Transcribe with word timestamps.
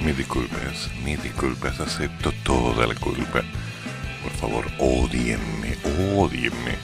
Mis 0.00 0.16
disculpas, 0.16 0.90
mis 1.04 1.22
disculpas, 1.22 1.80
acepto 1.80 2.32
toda 2.44 2.86
la 2.86 2.94
culpa. 2.94 3.42
Por 4.22 4.32
favor, 4.32 4.64
odienme, 4.78 5.76
odienme. 6.16 6.76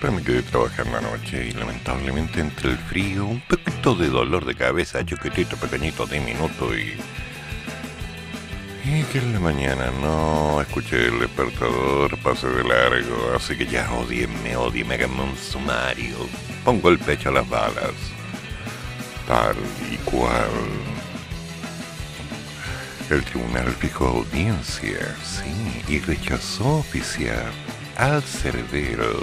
Pero 0.00 0.12
me 0.12 0.22
quedé 0.22 0.42
trabajando 0.42 0.98
anoche 0.98 1.48
y 1.48 1.52
lamentablemente 1.52 2.40
entre 2.40 2.70
el 2.70 2.78
frío, 2.78 3.26
un 3.26 3.40
poquito 3.40 3.94
de 3.94 4.08
dolor 4.08 4.44
de 4.44 4.54
cabeza, 4.54 5.04
chiquitito, 5.04 5.56
pequeñito, 5.56 6.06
diminuto 6.06 6.76
y... 6.76 6.96
Y 8.84 9.02
que 9.04 9.18
en 9.18 9.34
la 9.34 9.40
mañana 9.40 9.90
no 10.00 10.62
escuché 10.62 11.08
el 11.08 11.18
despertador, 11.18 12.16
pase 12.22 12.48
de 12.48 12.64
largo, 12.64 13.34
así 13.36 13.54
que 13.54 13.66
ya 13.66 13.92
odienme, 13.92 14.56
odienme, 14.56 14.94
háganme 14.94 15.24
un 15.24 15.36
sumario. 15.36 16.16
Pongo 16.64 16.88
el 16.88 16.98
pecho 16.98 17.28
a 17.28 17.32
las 17.32 17.48
balas. 17.48 17.92
Tal 19.26 19.56
y 19.92 19.96
cual. 19.98 20.97
El 23.10 23.24
tribunal 23.24 23.68
fijó 23.72 24.06
audiencia, 24.08 24.98
sí, 25.24 25.82
y 25.88 25.98
rechazó 25.98 26.80
oficiar 26.80 27.50
al 27.96 28.22
Cerbero 28.22 29.22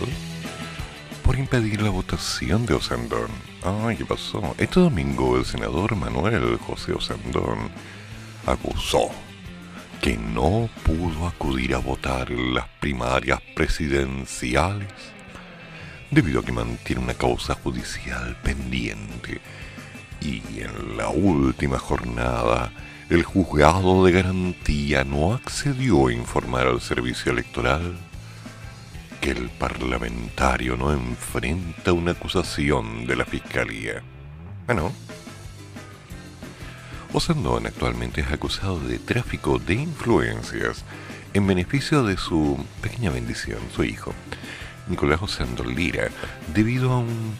por 1.24 1.38
impedir 1.38 1.84
la 1.84 1.92
votación 1.92 2.66
de 2.66 2.74
Osandón. 2.74 3.30
Ay, 3.64 3.96
¿qué 3.96 4.06
pasó? 4.06 4.56
Este 4.58 4.80
domingo 4.80 5.38
el 5.38 5.46
senador 5.46 5.96
Manuel 5.96 6.58
José 6.58 6.94
Osandón 6.94 7.70
acusó 8.48 9.12
que 10.02 10.18
no 10.18 10.68
pudo 10.84 11.28
acudir 11.28 11.76
a 11.76 11.78
votar 11.78 12.32
en 12.32 12.56
las 12.56 12.68
primarias 12.80 13.40
presidenciales 13.56 14.90
debido 16.10 16.40
a 16.40 16.44
que 16.44 16.52
mantiene 16.52 17.04
una 17.04 17.14
causa 17.14 17.54
judicial 17.54 18.36
pendiente 18.42 19.40
y 20.22 20.42
en 20.60 20.98
la 20.98 21.10
última 21.10 21.78
jornada 21.78 22.72
el 23.10 23.24
juzgado 23.24 24.04
de 24.04 24.12
garantía 24.12 25.04
no 25.04 25.34
accedió 25.34 26.08
a 26.08 26.14
informar 26.14 26.68
al 26.68 26.82
servicio 26.82 27.32
electoral 27.32 27.98
que 29.22 29.32
el 29.32 29.50
parlamentario 29.50 30.76
no 30.76 30.92
enfrenta 30.92 31.94
una 31.94 32.12
acusación 32.12 33.06
de 33.06 33.16
la 33.16 33.26
fiscalía. 33.26 34.02
Bueno, 34.66 34.92
Osandón 37.14 37.68
actualmente 37.68 38.22
es 38.22 38.32
acusado 38.32 38.80
de 38.80 38.98
tráfico 38.98 39.60
de 39.60 39.76
influencias 39.76 40.84
en 41.34 41.46
beneficio 41.46 42.04
de 42.04 42.18
su 42.18 42.58
pequeña 42.82 43.12
bendición, 43.12 43.60
su 43.76 43.84
hijo, 43.84 44.14
Nicolás 44.88 45.22
Osandón 45.22 45.76
Lira, 45.76 46.10
debido 46.54 46.92
a 46.92 47.00
un 47.00 47.36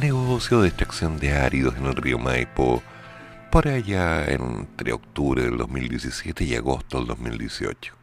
negocio 0.00 0.60
de 0.60 0.68
extracción 0.68 1.18
de 1.18 1.32
áridos 1.32 1.76
en 1.76 1.86
el 1.86 1.96
río 1.96 2.18
Maipo 2.18 2.82
por 3.50 3.66
allá 3.66 4.26
entre 4.26 4.92
octubre 4.92 5.42
del 5.42 5.56
2017 5.56 6.44
y 6.44 6.54
agosto 6.54 6.98
del 6.98 7.06
2018. 7.06 7.94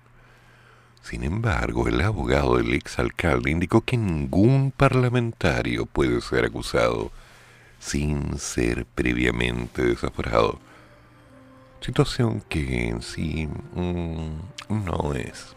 Sin 1.02 1.24
embargo, 1.24 1.88
el 1.88 2.02
abogado 2.02 2.58
del 2.58 2.74
exalcalde 2.74 3.52
indicó 3.52 3.82
que 3.82 3.96
ningún 3.96 4.72
parlamentario 4.72 5.86
puede 5.86 6.20
ser 6.22 6.46
acusado 6.46 7.12
sin 7.78 8.40
ser 8.40 8.88
previamente 8.88 9.84
desaforado. 9.84 10.60
Situación 11.80 12.42
que 12.50 12.88
en 12.88 13.04
sí 13.04 13.48
mm, 13.76 14.84
no 14.86 15.14
es. 15.14 15.56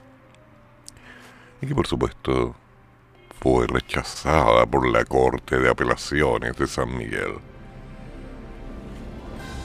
Y 1.63 1.67
que 1.67 1.75
por 1.75 1.87
supuesto 1.87 2.55
fue 3.41 3.67
rechazada 3.67 4.67
por 4.67 4.87
la 4.87 5.07
Corte 5.07 5.59
de 5.59 5.71
Apelaciones 5.71 6.57
de 6.59 6.67
San 6.67 6.95
Miguel. 6.95 7.37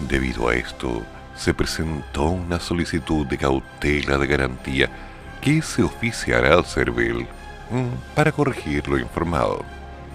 Debido 0.08 0.50
a 0.50 0.56
esto, 0.56 1.02
se 1.36 1.54
presentó 1.54 2.26
una 2.26 2.60
solicitud 2.60 3.26
de 3.26 3.38
cautela 3.38 4.18
de 4.18 4.28
garantía 4.28 4.90
que 5.42 5.62
se 5.62 5.84
oficiará 5.84 6.56
al 6.56 6.66
CERVEL 6.66 7.22
mm, 7.70 8.16
para 8.16 8.32
corregir 8.32 8.88
lo 8.88 8.98
informado. 8.98 9.64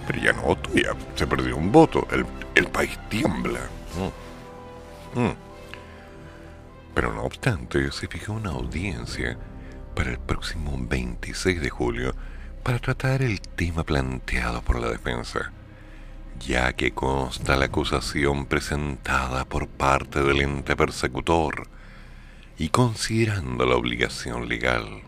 Pero 0.07 0.19
ya 0.19 0.33
no, 0.33 0.57
ya 0.73 0.95
se 1.15 1.27
perdió 1.27 1.57
un 1.57 1.71
voto, 1.71 2.07
el, 2.55 2.67
país 2.67 2.97
tiembla. 3.09 3.59
Mm. 5.15 5.19
Mm. 5.19 5.35
Pero 6.93 7.13
no 7.13 7.23
obstante, 7.23 7.91
se 7.91 8.07
fijó 8.07 8.33
una 8.33 8.51
audiencia 8.51 9.37
para 9.95 10.11
el 10.11 10.19
próximo 10.19 10.75
26 10.77 11.61
de 11.61 11.69
julio 11.69 12.13
para 12.63 12.79
tratar 12.79 13.21
el 13.21 13.41
tema 13.41 13.83
planteado 13.83 14.61
por 14.61 14.79
la 14.79 14.89
defensa 14.89 15.51
ya 16.39 16.73
que 16.73 16.91
consta 16.91 17.55
la 17.57 17.65
acusación 17.65 18.45
presentada 18.45 19.45
por 19.45 19.67
parte 19.67 20.23
del 20.23 20.41
ente 20.41 20.75
persecutor 20.75 21.67
y 22.57 22.69
considerando 22.69 23.65
la 23.65 23.75
obligación 23.75 24.47
legal 24.47 25.03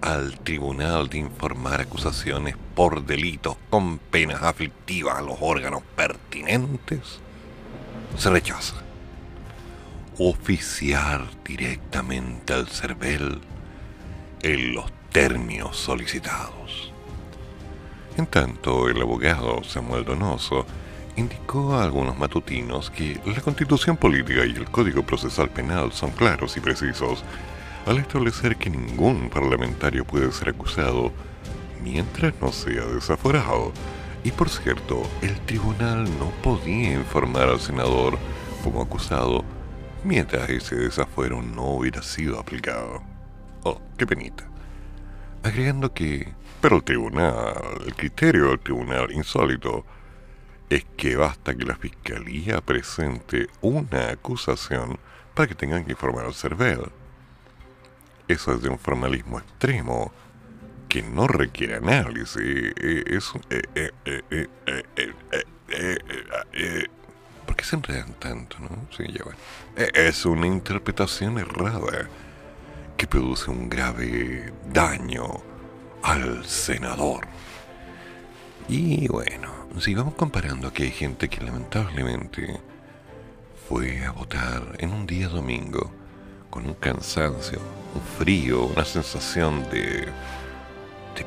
al 0.00 0.38
tribunal 0.40 1.08
de 1.08 1.18
informar 1.18 1.80
acusaciones 1.80 2.56
por 2.74 3.04
delitos 3.04 3.56
con 3.68 3.98
penas 3.98 4.42
aflictivas 4.42 5.18
a 5.18 5.22
los 5.22 5.36
órganos 5.40 5.82
pertinentes, 5.94 7.20
se 8.16 8.30
rechaza. 8.30 8.76
Oficiar 10.18 11.26
directamente 11.44 12.52
al 12.52 12.66
CERVEL 12.66 13.40
en 14.42 14.74
los 14.74 14.90
términos 15.10 15.76
solicitados. 15.76 16.89
En 18.16 18.26
tanto, 18.26 18.88
el 18.88 19.00
abogado 19.00 19.62
Samuel 19.64 20.04
Donoso 20.04 20.66
indicó 21.16 21.74
a 21.74 21.84
algunos 21.84 22.18
matutinos 22.18 22.90
que 22.90 23.20
la 23.24 23.40
constitución 23.40 23.96
política 23.96 24.44
y 24.44 24.50
el 24.50 24.70
código 24.70 25.02
procesal 25.02 25.50
penal 25.50 25.92
son 25.92 26.10
claros 26.10 26.56
y 26.56 26.60
precisos 26.60 27.24
al 27.86 27.98
establecer 27.98 28.56
que 28.56 28.70
ningún 28.70 29.30
parlamentario 29.30 30.04
puede 30.04 30.30
ser 30.32 30.50
acusado 30.50 31.12
mientras 31.82 32.34
no 32.40 32.52
sea 32.52 32.84
desaforado. 32.86 33.72
Y 34.22 34.32
por 34.32 34.50
cierto, 34.50 35.02
el 35.22 35.38
tribunal 35.40 36.04
no 36.18 36.30
podía 36.42 36.92
informar 36.92 37.48
al 37.48 37.60
senador 37.60 38.18
como 38.62 38.82
acusado 38.82 39.44
mientras 40.04 40.48
ese 40.50 40.76
desafuero 40.76 41.42
no 41.42 41.64
hubiera 41.70 42.02
sido 42.02 42.38
aplicado. 42.38 43.02
Oh, 43.62 43.80
qué 43.96 44.06
penita. 44.06 44.49
Agregando 45.42 45.92
que 45.92 46.34
pero 46.60 46.76
el 46.76 46.84
tribunal, 46.84 47.54
el 47.86 47.94
criterio 47.94 48.48
del 48.48 48.60
tribunal 48.60 49.10
insólito 49.12 49.84
es 50.68 50.84
que 50.96 51.16
basta 51.16 51.54
que 51.54 51.64
la 51.64 51.74
fiscalía 51.74 52.60
presente 52.60 53.48
una 53.62 54.10
acusación 54.10 54.98
para 55.34 55.48
que 55.48 55.54
tengan 55.54 55.84
que 55.84 55.92
informar 55.92 56.26
al 56.26 56.34
CERVEL. 56.34 56.92
Eso 58.28 58.52
es 58.52 58.62
de 58.62 58.68
un 58.68 58.78
formalismo 58.78 59.38
extremo 59.38 60.12
que 60.88 61.02
no 61.02 61.26
requiere 61.26 61.76
análisis. 61.76 62.36
Es, 62.76 63.32
¿Por 67.46 67.56
qué 67.56 67.64
se 67.64 67.76
enredan 67.76 68.12
tanto, 68.14 68.58
no? 68.60 68.86
Sí, 68.96 69.04
ya 69.12 69.24
bueno. 69.24 69.38
Es 69.94 70.26
una 70.26 70.46
interpretación 70.46 71.38
errada 71.38 72.06
que 73.00 73.06
produce 73.06 73.50
un 73.50 73.70
grave 73.70 74.52
daño 74.70 75.40
al 76.02 76.44
senador. 76.44 77.26
Y 78.68 79.08
bueno, 79.08 79.50
si 79.78 79.94
vamos 79.94 80.16
comparando 80.16 80.70
que 80.70 80.82
hay 80.82 80.90
gente 80.90 81.30
que 81.30 81.42
lamentablemente 81.42 82.60
fue 83.66 84.04
a 84.04 84.10
votar 84.10 84.76
en 84.80 84.92
un 84.92 85.06
día 85.06 85.28
domingo 85.28 85.90
con 86.50 86.66
un 86.66 86.74
cansancio, 86.74 87.58
un 87.94 88.02
frío, 88.18 88.66
una 88.66 88.84
sensación 88.84 89.62
de, 89.70 90.06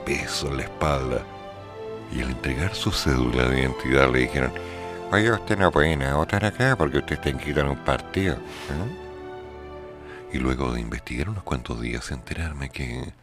peso 0.06 0.50
en 0.50 0.58
la 0.58 0.64
espalda, 0.64 1.24
y 2.16 2.22
al 2.22 2.30
entregar 2.30 2.76
su 2.76 2.92
cédula 2.92 3.48
de 3.48 3.62
identidad 3.62 4.14
le 4.14 4.20
dijeron, 4.20 4.52
oye, 5.12 5.32
usted 5.32 5.58
no 5.58 5.72
puede 5.72 6.14
votar 6.14 6.46
acá 6.46 6.76
porque 6.76 7.00
usted 7.00 7.16
está 7.16 7.30
inscrito 7.30 7.62
en 7.62 7.70
un 7.70 7.78
partido. 7.78 8.38
Y 10.34 10.40
luego 10.40 10.74
de 10.74 10.82
investigar 10.82 11.30
unos 11.30 11.44
cuantos 11.44 11.80
días, 11.80 12.10
enterarme 12.10 12.72
que 12.72 13.14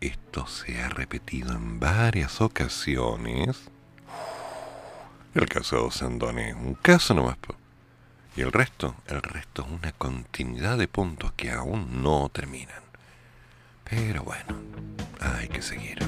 esto 0.00 0.48
se 0.48 0.82
ha 0.82 0.88
repetido 0.88 1.52
en 1.52 1.78
varias 1.78 2.40
ocasiones. 2.40 3.70
El 5.34 5.48
caso 5.48 5.84
de 5.84 5.90
Sandone, 5.92 6.52
un 6.52 6.74
caso 6.74 7.14
nomás. 7.14 7.36
Y 8.36 8.40
el 8.40 8.50
resto, 8.50 8.96
el 9.06 9.22
resto 9.22 9.62
es 9.62 9.70
una 9.70 9.92
continuidad 9.92 10.76
de 10.76 10.88
puntos 10.88 11.32
que 11.32 11.52
aún 11.52 12.02
no 12.02 12.28
terminan. 12.28 12.82
Pero 13.88 14.24
bueno, 14.24 14.56
hay 15.20 15.48
que 15.48 15.62
seguir. 15.62 16.00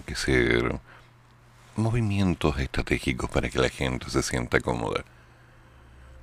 Que 0.00 0.14
ser 0.14 0.80
movimientos 1.76 2.58
estratégicos 2.58 3.28
para 3.30 3.50
que 3.50 3.58
la 3.58 3.68
gente 3.68 4.08
se 4.08 4.22
sienta 4.22 4.60
cómoda. 4.60 5.04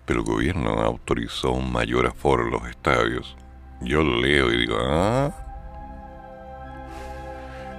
Pero 0.06 0.22
el 0.22 0.26
gobierno 0.26 0.82
autorizó 0.82 1.52
un 1.52 1.72
mayor 1.72 2.08
aforo 2.08 2.46
en 2.46 2.52
los 2.52 2.68
estadios. 2.68 3.38
Yo 3.82 4.02
lo 4.02 4.20
leo 4.20 4.52
y 4.52 4.58
digo, 4.58 4.78
ah. 4.80 5.32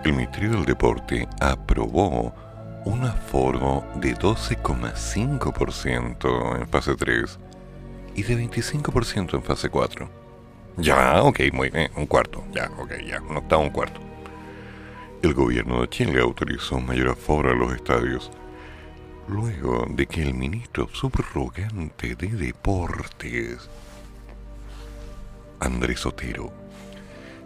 El 0.04 0.12
Ministerio 0.12 0.52
del 0.52 0.64
Deporte 0.64 1.28
aprobó 1.40 2.32
un 2.85 3.04
aforo 3.04 3.85
de 3.97 4.16
12,5% 4.16 6.59
en 6.59 6.68
fase 6.68 6.94
3 6.94 7.38
y 8.14 8.23
de 8.23 8.37
25% 8.37 9.35
en 9.35 9.42
fase 9.42 9.68
4. 9.68 10.09
Ya, 10.78 11.23
ok, 11.23 11.40
muy 11.52 11.68
bien, 11.68 11.90
un 11.97 12.06
cuarto, 12.06 12.42
ya, 12.52 12.70
ok, 12.78 12.92
ya, 13.06 13.20
un 13.20 13.37
octavo, 13.37 13.62
un 13.62 13.70
cuarto. 13.70 14.00
El 15.22 15.34
gobierno 15.34 15.82
de 15.82 15.88
Chile 15.90 16.18
autorizó 16.22 16.80
mayor 16.80 17.10
aforo 17.10 17.50
a 17.50 17.54
los 17.54 17.74
estadios 17.74 18.30
luego 19.28 19.86
de 19.90 20.06
que 20.06 20.22
el 20.22 20.32
ministro 20.32 20.88
subrogante 20.94 22.16
de 22.16 22.28
Deportes, 22.28 23.68
Andrés 25.60 26.06
Otero, 26.06 26.50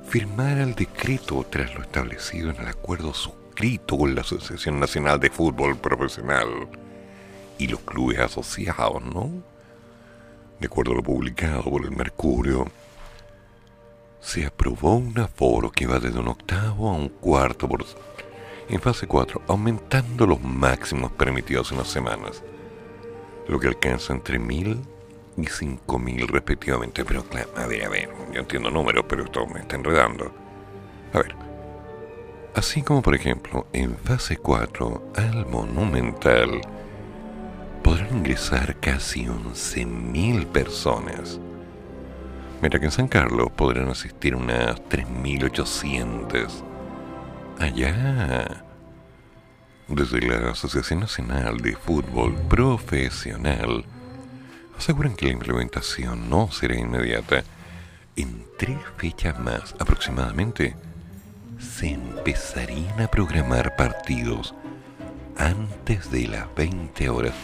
firmara 0.07 0.63
el 0.63 0.77
decreto 0.77 1.45
tras 1.51 1.75
lo 1.75 1.83
establecido 1.83 2.51
en 2.51 2.61
el 2.61 2.69
acuerdo 2.69 3.13
suscrito 3.13 3.99
con 3.99 4.15
la 4.15 4.21
Asociación 4.21 4.79
Nacional 4.79 5.19
de 5.19 5.31
Fútbol 5.31 5.77
Profesional 5.77 6.69
y 7.59 7.67
los 7.67 7.81
clubes 7.81 8.21
asociados, 8.21 9.03
¿no? 9.03 9.33
De 10.61 10.67
acuerdo 10.67 10.93
a 10.93 10.95
lo 10.95 11.03
publicado 11.03 11.65
por 11.65 11.85
el 11.85 11.91
Mercurio, 11.91 12.71
se 14.25 14.47
aprobó 14.47 14.95
un 14.95 15.19
aforo 15.19 15.71
que 15.71 15.87
va 15.87 16.01
desde 16.01 16.19
un 16.19 16.29
octavo 16.29 16.89
a 16.89 16.95
un 16.95 17.11
cuarto 17.11 17.69
por 17.69 17.85
en 18.71 18.81
fase 18.81 19.07
4, 19.07 19.43
aumentando 19.47 20.27
los 20.27 20.41
máximos 20.41 21.13
permitidos 21.13 21.71
en 21.71 21.79
las 21.79 21.89
semanas, 21.89 22.43
lo 23.47 23.61
que 23.61 23.69
alcanza 23.69 24.15
entre 24.15 24.39
1000 24.39 24.81
y 25.37 25.43
5.000 25.43 26.27
respectivamente. 26.27 27.05
Pero 27.05 27.25
claro, 27.25 27.51
a 27.57 27.67
ver, 27.67 27.85
a 27.85 27.91
ver, 27.91 28.09
yo 28.33 28.41
entiendo 28.41 28.71
números, 28.71 29.05
pero 29.07 29.25
esto 29.25 29.47
me 29.47 29.61
está 29.61 29.77
enredando. 29.77 30.33
A 31.13 31.19
ver, 31.19 31.37
así 32.55 32.81
como 32.81 33.03
por 33.03 33.15
ejemplo 33.15 33.67
en 33.75 33.95
fase 33.99 34.39
4 34.39 35.13
al 35.17 35.45
Monumental 35.47 36.63
podrán 37.83 38.17
ingresar 38.17 38.81
casi 38.81 39.27
11.000 39.27 40.47
personas, 40.47 41.39
mientras 42.61 42.81
que 42.81 42.87
en 42.87 42.93
San 42.93 43.09
Carlos 43.09 43.51
podrán 43.53 43.89
asistir 43.89 44.35
unas 44.35 44.83
3.800. 44.89 46.65
Allá, 47.59 48.65
desde 49.89 50.21
la 50.21 50.51
Asociación 50.51 51.01
Nacional 51.01 51.59
de 51.59 51.77
Fútbol 51.77 52.35
Profesional, 52.49 53.85
aseguran 54.77 55.15
que 55.15 55.27
la 55.27 55.33
implementación 55.33 56.29
no 56.29 56.51
será 56.51 56.77
inmediata. 56.77 57.45
En 58.17 58.45
tres 58.59 58.79
fechas 58.97 59.39
más 59.39 59.75
aproximadamente 59.79 60.77
se 61.59 61.91
empezarían 61.91 63.01
a 63.01 63.09
programar 63.09 63.77
partidos 63.77 64.55
antes 65.37 66.11
de 66.11 66.29
las 66.29 66.55
20 66.55 67.09
horas 67.09 67.35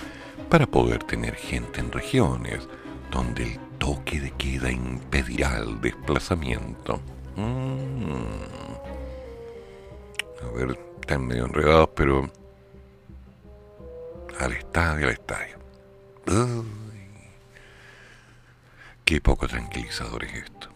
para 0.48 0.66
poder 0.66 1.02
tener 1.04 1.34
gente 1.34 1.80
en 1.80 1.92
regiones 1.92 2.68
donde 3.10 3.44
el 3.44 3.69
toque 3.80 4.20
de 4.20 4.30
queda 4.32 4.70
impedirá 4.70 5.58
el 5.58 5.80
desplazamiento. 5.80 7.00
Mm. 7.34 8.20
A 10.44 10.50
ver, 10.52 10.78
están 11.00 11.26
medio 11.26 11.46
enredados, 11.46 11.88
pero 11.96 12.30
al 14.38 14.52
estadio, 14.52 15.06
al 15.06 15.12
estadio. 15.12 15.58
Qué 19.04 19.20
poco 19.20 19.48
tranquilizador 19.48 20.24
es 20.24 20.34
esto. 20.44 20.68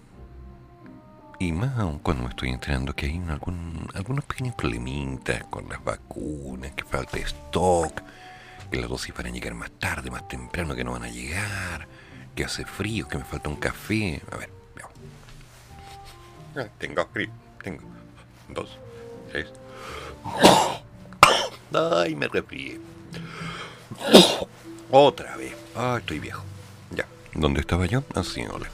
Y 1.38 1.52
más 1.52 1.78
aún 1.78 1.98
cuando 1.98 2.24
me 2.24 2.30
estoy 2.30 2.48
enterando 2.48 2.94
que 2.94 3.06
hay 3.06 3.22
algún, 3.28 3.86
algunos 3.94 4.24
pequeños 4.24 4.54
problemitas 4.54 5.44
con 5.44 5.68
las 5.68 5.84
vacunas, 5.84 6.72
que 6.72 6.84
falta 6.84 7.18
stock, 7.18 8.02
que 8.70 8.80
las 8.80 8.88
dosis 8.88 9.14
van 9.14 9.26
a 9.26 9.30
llegar 9.30 9.54
más 9.54 9.70
tarde, 9.72 10.10
más 10.10 10.26
temprano, 10.26 10.74
que 10.74 10.84
no 10.84 10.92
van 10.92 11.04
a 11.04 11.10
llegar, 11.10 11.86
que 12.34 12.44
hace 12.44 12.64
frío, 12.64 13.08
que 13.08 13.18
me 13.18 13.24
falta 13.24 13.48
un 13.48 13.56
café. 13.56 14.20
A 14.30 14.36
ver, 14.36 14.50
veamos. 14.74 14.94
Ah, 16.56 16.68
tengo 16.78 17.06
frío, 17.12 17.30
tengo 17.62 17.82
dos, 18.48 18.78
tres. 19.30 19.48
Ay, 21.72 22.14
me 22.14 22.28
resfrié. 22.28 22.80
Otra 24.90 25.36
vez. 25.36 25.54
Ay, 25.74 25.98
estoy 25.98 26.18
viejo. 26.20 26.44
¿Dónde 27.34 27.60
estaba 27.60 27.86
yo? 27.86 28.04
Así, 28.14 28.44
hola. 28.46 28.68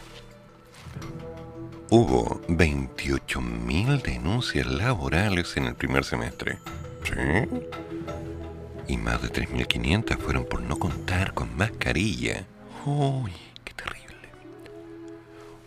Hubo 1.88 2.42
28.000 2.48 4.02
denuncias 4.02 4.66
laborales 4.66 5.56
en 5.56 5.64
el 5.64 5.74
primer 5.74 6.04
semestre. 6.04 6.58
¿Sí? 7.02 7.14
Y 8.86 8.98
más 8.98 9.22
de 9.22 9.32
3.500 9.32 10.18
fueron 10.18 10.44
por 10.44 10.60
no 10.60 10.78
contar 10.78 11.32
con 11.32 11.56
mascarilla. 11.56 12.44
¡Uy! 12.84 13.32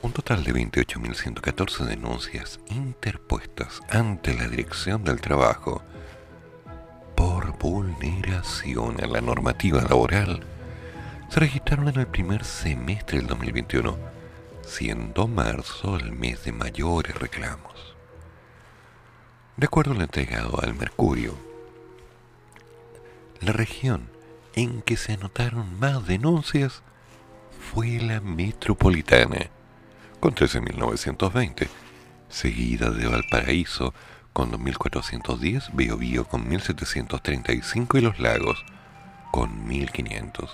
Un 0.03 0.11
total 0.11 0.43
de 0.43 0.53
28.114 0.53 1.85
denuncias 1.85 2.59
interpuestas 2.65 3.79
ante 3.89 4.33
la 4.33 4.49
Dirección 4.49 5.05
del 5.05 5.21
Trabajo 5.21 5.81
por 7.15 7.57
vulneración 7.57 9.01
a 9.01 9.07
la 9.07 9.21
normativa 9.21 9.81
laboral 9.81 10.43
se 11.29 11.39
registraron 11.39 11.87
en 11.87 12.01
el 12.01 12.07
primer 12.07 12.43
semestre 12.43 13.19
del 13.19 13.27
2021, 13.27 13.97
siendo 14.61 15.25
marzo 15.29 15.95
el 15.95 16.11
mes 16.11 16.43
de 16.43 16.51
mayores 16.51 17.15
reclamos. 17.15 17.95
De 19.55 19.67
acuerdo 19.67 19.93
a 19.93 19.95
lo 19.95 20.01
entregado 20.01 20.61
al 20.61 20.73
Mercurio, 20.73 21.37
la 23.39 23.53
región 23.53 24.09
en 24.53 24.81
que 24.81 24.97
se 24.97 25.13
anotaron 25.13 25.79
más 25.79 26.05
denuncias 26.05 26.83
fue 27.71 27.99
la 28.01 28.19
metropolitana, 28.19 29.49
con 30.23 30.35
13.920, 30.35 31.67
seguida 32.29 32.91
de 32.91 33.07
Valparaíso 33.07 33.93
con 34.31 34.53
2.410, 34.53 35.75
Biobío 35.75 36.23
con 36.29 36.49
1.735 36.49 37.97
y 37.97 38.01
Los 38.01 38.19
Lagos 38.19 38.63
con 39.33 39.67
1.500. 39.67 40.49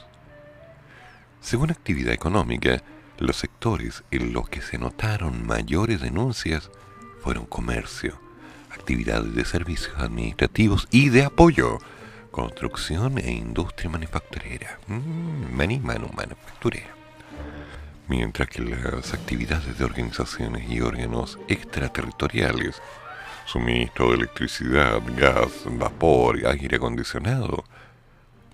Según 1.40 1.70
actividad 1.70 2.16
económica, 2.16 2.82
los 3.20 3.36
sectores 3.36 4.04
en 4.10 4.34
los 4.34 4.50
que 4.50 4.64
se 4.64 4.80
notaron 4.80 5.46
mayores 5.46 6.02
denuncias 6.02 6.72
fueron 7.22 7.46
comercio, 7.46 8.20
actividades 8.72 9.36
de 9.36 9.46
servicios 9.46 9.96
administrativos 10.00 10.88
y 10.90 11.10
de 11.10 11.26
apoyo, 11.26 11.78
construcción 12.32 13.20
e 13.20 13.34
industria 13.34 13.92
manufacturera, 13.92 14.80
mmm, 14.88 15.56
manufacturera. 15.56 16.99
Mientras 18.10 18.50
que 18.50 18.62
las 18.62 19.14
actividades 19.14 19.78
de 19.78 19.86
organizaciones 19.86 20.70
y 20.70 20.82
órganos 20.82 21.40
extraterritoriales, 21.48 22.82
suministro 23.46 24.10
de 24.10 24.16
electricidad, 24.16 25.02
gas, 25.16 25.64
vapor, 25.66 26.46
aire 26.46 26.76
acondicionado, 26.76 27.64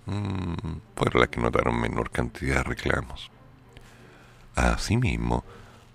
Mm, 0.06 0.54
fueron 0.94 1.20
las 1.20 1.28
que 1.30 1.40
notaron 1.40 1.80
menor 1.80 2.10
cantidad 2.10 2.58
de 2.58 2.62
reclamos. 2.62 3.32
Asimismo, 4.54 5.42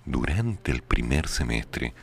durante 0.06 0.74
el 0.74 0.82
primer 0.82 1.30
semestre 1.30 1.94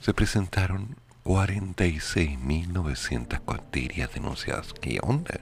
se 0.00 0.12
presentaron 0.12 0.96
46.900 1.24 3.40
cuanterías 3.40 4.12
denunciadas. 4.12 4.74
¿Qué 4.74 4.98
onda? 5.02 5.40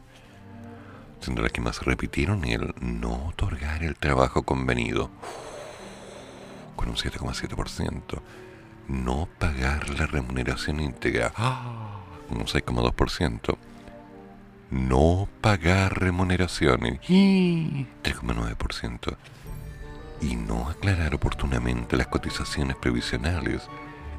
Siendo 1.20 1.42
las 1.42 1.50
que 1.50 1.60
más 1.60 1.84
repitieron 1.84 2.44
el 2.44 2.72
no 2.80 3.26
otorgar 3.26 3.82
el 3.82 3.96
trabajo 3.96 4.44
convenido, 4.44 5.10
con 6.82 6.90
un 6.90 6.96
7,7%. 6.96 8.20
No 8.88 9.28
pagar 9.38 9.88
la 9.90 10.06
remuneración 10.06 10.80
íntegra, 10.80 11.32
un 12.28 12.46
6,2% 12.46 13.56
no 14.72 15.28
pagar 15.42 16.00
remuneraciones, 16.00 17.00
3,9%, 17.02 19.16
y 20.22 20.36
no 20.36 20.68
aclarar 20.68 21.14
oportunamente 21.14 21.96
las 21.96 22.06
cotizaciones 22.06 22.76
previsionales 22.76 23.68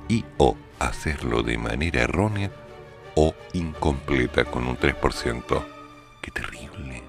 y 0.07 0.23
o 0.37 0.55
hacerlo 0.77 1.41
de 1.41 1.57
manera 1.57 2.01
errónea 2.01 2.51
o 3.15 3.33
incompleta 3.53 4.45
con 4.45 4.67
un 4.67 4.77
3%. 4.77 5.65
¡Qué 6.21 6.29
terrible! 6.29 7.01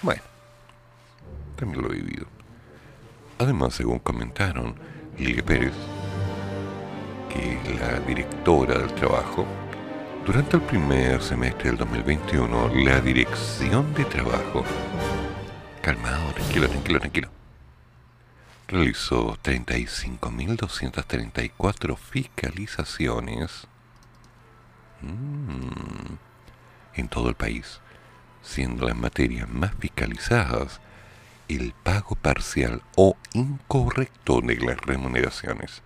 Bueno, 0.00 0.22
también 1.56 1.82
lo 1.82 1.92
he 1.92 1.96
vivido. 1.96 2.26
Además, 3.40 3.74
según 3.74 3.98
comentaron 4.00 4.74
Lilia 5.16 5.42
Pérez, 5.42 5.72
que 7.32 7.54
es 7.54 7.80
la 7.80 7.98
directora 8.00 8.76
del 8.76 8.94
trabajo, 8.94 9.46
durante 10.26 10.56
el 10.56 10.62
primer 10.62 11.22
semestre 11.22 11.70
del 11.70 11.78
2021, 11.78 12.68
la 12.84 13.00
Dirección 13.00 13.94
de 13.94 14.04
Trabajo, 14.04 14.62
calmado, 15.80 16.34
tranquilo, 16.34 16.68
tranquilo, 16.68 17.00
tranquilo, 17.00 17.30
realizó 18.68 19.38
35.234 19.42 21.96
fiscalizaciones 21.96 23.66
mm, 25.00 26.12
en 26.92 27.08
todo 27.08 27.30
el 27.30 27.36
país, 27.36 27.80
siendo 28.42 28.86
las 28.86 28.96
materias 28.96 29.48
más 29.48 29.74
fiscalizadas 29.76 30.82
el 31.56 31.72
pago 31.72 32.16
parcial 32.16 32.82
o 32.96 33.16
incorrecto 33.32 34.40
de 34.40 34.56
las 34.56 34.80
remuneraciones, 34.80 35.82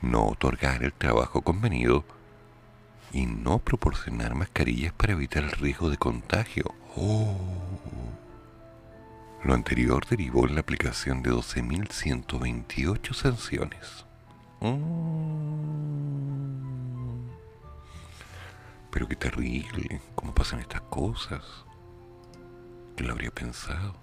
no 0.00 0.26
otorgar 0.26 0.82
el 0.82 0.92
trabajo 0.92 1.42
convenido, 1.42 2.04
y 3.12 3.26
no 3.26 3.58
proporcionar 3.58 4.34
mascarillas 4.34 4.92
para 4.94 5.12
evitar 5.12 5.44
el 5.44 5.52
riesgo 5.52 5.90
de 5.90 5.98
contagio. 5.98 6.74
Oh. 6.96 7.36
Lo 9.44 9.54
anterior 9.54 10.06
derivó 10.06 10.46
en 10.46 10.54
la 10.54 10.62
aplicación 10.62 11.22
de 11.22 11.30
12.128 11.30 13.12
sanciones. 13.12 14.06
Mm. 14.60 15.72
Pero 18.90 19.08
qué 19.08 19.16
terrible, 19.16 20.00
cómo 20.14 20.34
pasan 20.34 20.60
estas 20.60 20.82
cosas. 20.82 21.42
¿Quién 22.94 23.08
lo 23.08 23.14
habría 23.14 23.30
pensado? 23.30 23.94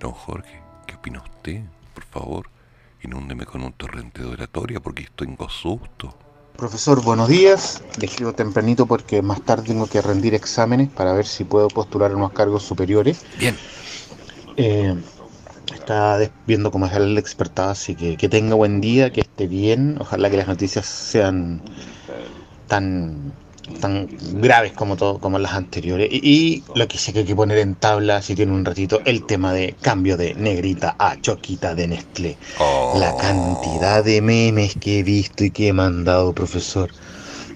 Don 0.00 0.12
Jorge, 0.12 0.60
¿qué 0.86 0.94
opina 0.94 1.22
usted? 1.22 1.62
Por 1.94 2.04
favor, 2.04 2.50
inúndeme 3.02 3.46
con 3.46 3.62
un 3.62 3.72
torrente 3.72 4.20
de 4.20 4.28
oratoria 4.28 4.78
porque 4.80 5.04
estoy 5.04 5.28
en 5.28 5.38
susto. 5.48 6.14
Profesor, 6.56 7.02
buenos 7.02 7.28
días. 7.28 7.82
Le 7.98 8.06
escribo 8.06 8.32
tempranito 8.34 8.86
porque 8.86 9.22
más 9.22 9.40
tarde 9.42 9.68
tengo 9.68 9.86
que 9.86 10.02
rendir 10.02 10.34
exámenes 10.34 10.90
para 10.90 11.12
ver 11.12 11.26
si 11.26 11.44
puedo 11.44 11.68
postular 11.68 12.12
a 12.12 12.16
unos 12.16 12.32
cargos 12.32 12.62
superiores. 12.62 13.24
Bien. 13.38 13.56
Eh, 14.56 14.94
está 15.72 16.18
viendo 16.46 16.70
cómo 16.70 16.86
es 16.86 16.92
el 16.92 17.16
expertado, 17.16 17.70
así 17.70 17.94
que 17.94 18.16
que 18.16 18.28
tenga 18.28 18.54
buen 18.54 18.80
día, 18.80 19.12
que 19.12 19.22
esté 19.22 19.46
bien. 19.46 19.96
Ojalá 20.00 20.30
que 20.30 20.36
las 20.36 20.48
noticias 20.48 20.86
sean 20.86 21.62
tan 22.66 23.32
tan 23.80 24.08
graves 24.40 24.72
como 24.72 24.96
todo, 24.96 25.18
como 25.18 25.38
las 25.38 25.52
anteriores. 25.52 26.08
Y, 26.10 26.62
lo 26.74 26.86
que 26.88 26.98
sí 26.98 27.12
que 27.12 27.20
hay 27.20 27.24
que 27.24 27.36
poner 27.36 27.58
en 27.58 27.74
tabla, 27.74 28.22
si 28.22 28.34
tiene 28.34 28.52
un 28.52 28.64
ratito, 28.64 29.00
el 29.04 29.24
tema 29.26 29.52
de 29.52 29.74
cambio 29.80 30.16
de 30.16 30.34
negrita 30.34 30.96
a 30.98 31.20
choquita 31.20 31.74
de 31.74 31.88
Nestlé. 31.88 32.36
La 32.94 33.12
Oh. 33.12 33.16
cantidad 33.18 34.04
de 34.04 34.20
memes 34.22 34.74
que 34.80 35.00
he 35.00 35.02
visto 35.02 35.44
y 35.44 35.50
que 35.50 35.68
he 35.68 35.72
mandado, 35.72 36.32
profesor, 36.32 36.90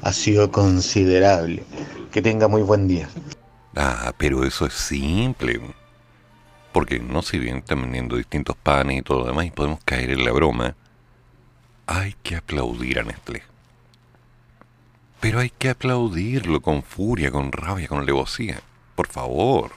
ha 0.02 0.12
sido 0.12 0.50
considerable. 0.50 1.64
Que 2.11 2.23
tenga 2.23 2.49
muy 2.49 2.62
buen 2.62 2.88
día. 2.88 3.09
Ah, 3.76 4.12
pero 4.19 4.45
eso 4.45 4.67
es 4.67 4.75
simple. 4.75 5.61
Porque 6.73 6.99
no 7.00 7.23
si 7.23 7.38
bien 7.38 7.59
están 7.59 7.83
vendiendo 7.83 8.17
distintos 8.17 8.57
panes 8.57 8.99
y 8.99 9.02
todo 9.02 9.21
lo 9.21 9.26
demás 9.26 9.47
y 9.47 9.50
podemos 9.50 9.81
caer 9.85 10.11
en 10.11 10.25
la 10.25 10.33
broma, 10.33 10.75
hay 11.87 12.14
que 12.23 12.37
aplaudir 12.37 12.99
a 13.00 13.02
Nestlé. 13.05 13.43
Pero 15.21 15.41
hay 15.41 15.50
que 15.50 15.69
aplaudirlo 15.69 16.62
con 16.62 16.83
furia, 16.83 17.31
con 17.31 17.53
rabia, 17.53 17.89
con 17.89 17.99
alevosía. 17.99 18.61
Por 18.95 19.07
favor. 19.07 19.73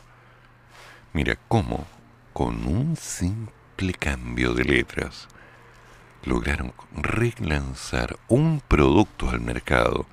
Mira 1.12 1.38
cómo, 1.47 1.85
con 2.31 2.65
un 2.65 2.95
simple 2.95 3.93
cambio 4.00 4.53
de 4.53 4.63
letras, 4.63 5.27
lograron 6.23 6.73
relanzar 6.95 8.17
un 8.29 8.62
producto 8.67 9.29
al 9.29 9.41
mercado, 9.41 10.05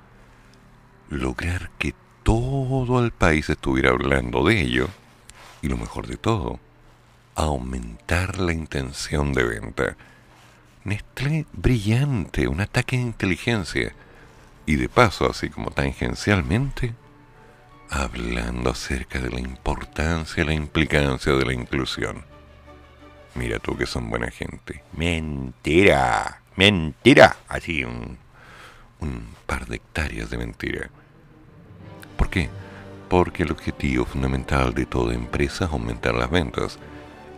lograr 1.09 1.71
que 1.79 1.95
todo 2.23 3.03
el 3.03 3.11
país 3.11 3.49
estuviera 3.49 3.91
hablando 3.91 4.45
de 4.45 4.61
ello, 4.61 4.89
y 5.61 5.69
lo 5.69 5.77
mejor 5.77 6.07
de 6.07 6.17
todo, 6.17 6.59
aumentar 7.35 8.37
la 8.37 8.53
intención 8.53 9.33
de 9.33 9.43
venta. 9.43 9.95
Nestlé 10.83 11.45
brillante, 11.53 12.47
un 12.47 12.59
ataque 12.59 12.97
de 12.97 13.03
inteligencia 13.03 13.93
y 14.65 14.75
de 14.75 14.89
paso, 14.89 15.29
así 15.29 15.49
como 15.49 15.71
tangencialmente, 15.71 16.93
hablando 17.89 18.69
acerca 18.69 19.19
de 19.19 19.29
la 19.29 19.39
importancia 19.39 20.43
y 20.43 20.47
la 20.47 20.53
implicancia 20.53 21.33
de 21.33 21.45
la 21.45 21.53
inclusión. 21.53 22.23
Mira 23.35 23.59
tú 23.59 23.77
que 23.77 23.85
son 23.85 24.09
buena 24.09 24.29
gente. 24.29 24.83
Mentira, 24.93 26.41
mentira. 26.55 27.37
Así 27.47 27.83
un, 27.83 28.17
un 28.99 29.27
par 29.45 29.67
de 29.67 29.77
hectáreas 29.77 30.29
de 30.29 30.37
mentira. 30.37 30.89
¿Por 32.17 32.29
qué? 32.29 32.49
Porque 33.09 33.43
el 33.43 33.51
objetivo 33.51 34.05
fundamental 34.05 34.73
de 34.73 34.85
toda 34.85 35.13
empresa 35.13 35.65
es 35.65 35.71
aumentar 35.71 36.13
las 36.15 36.29
ventas. 36.29 36.77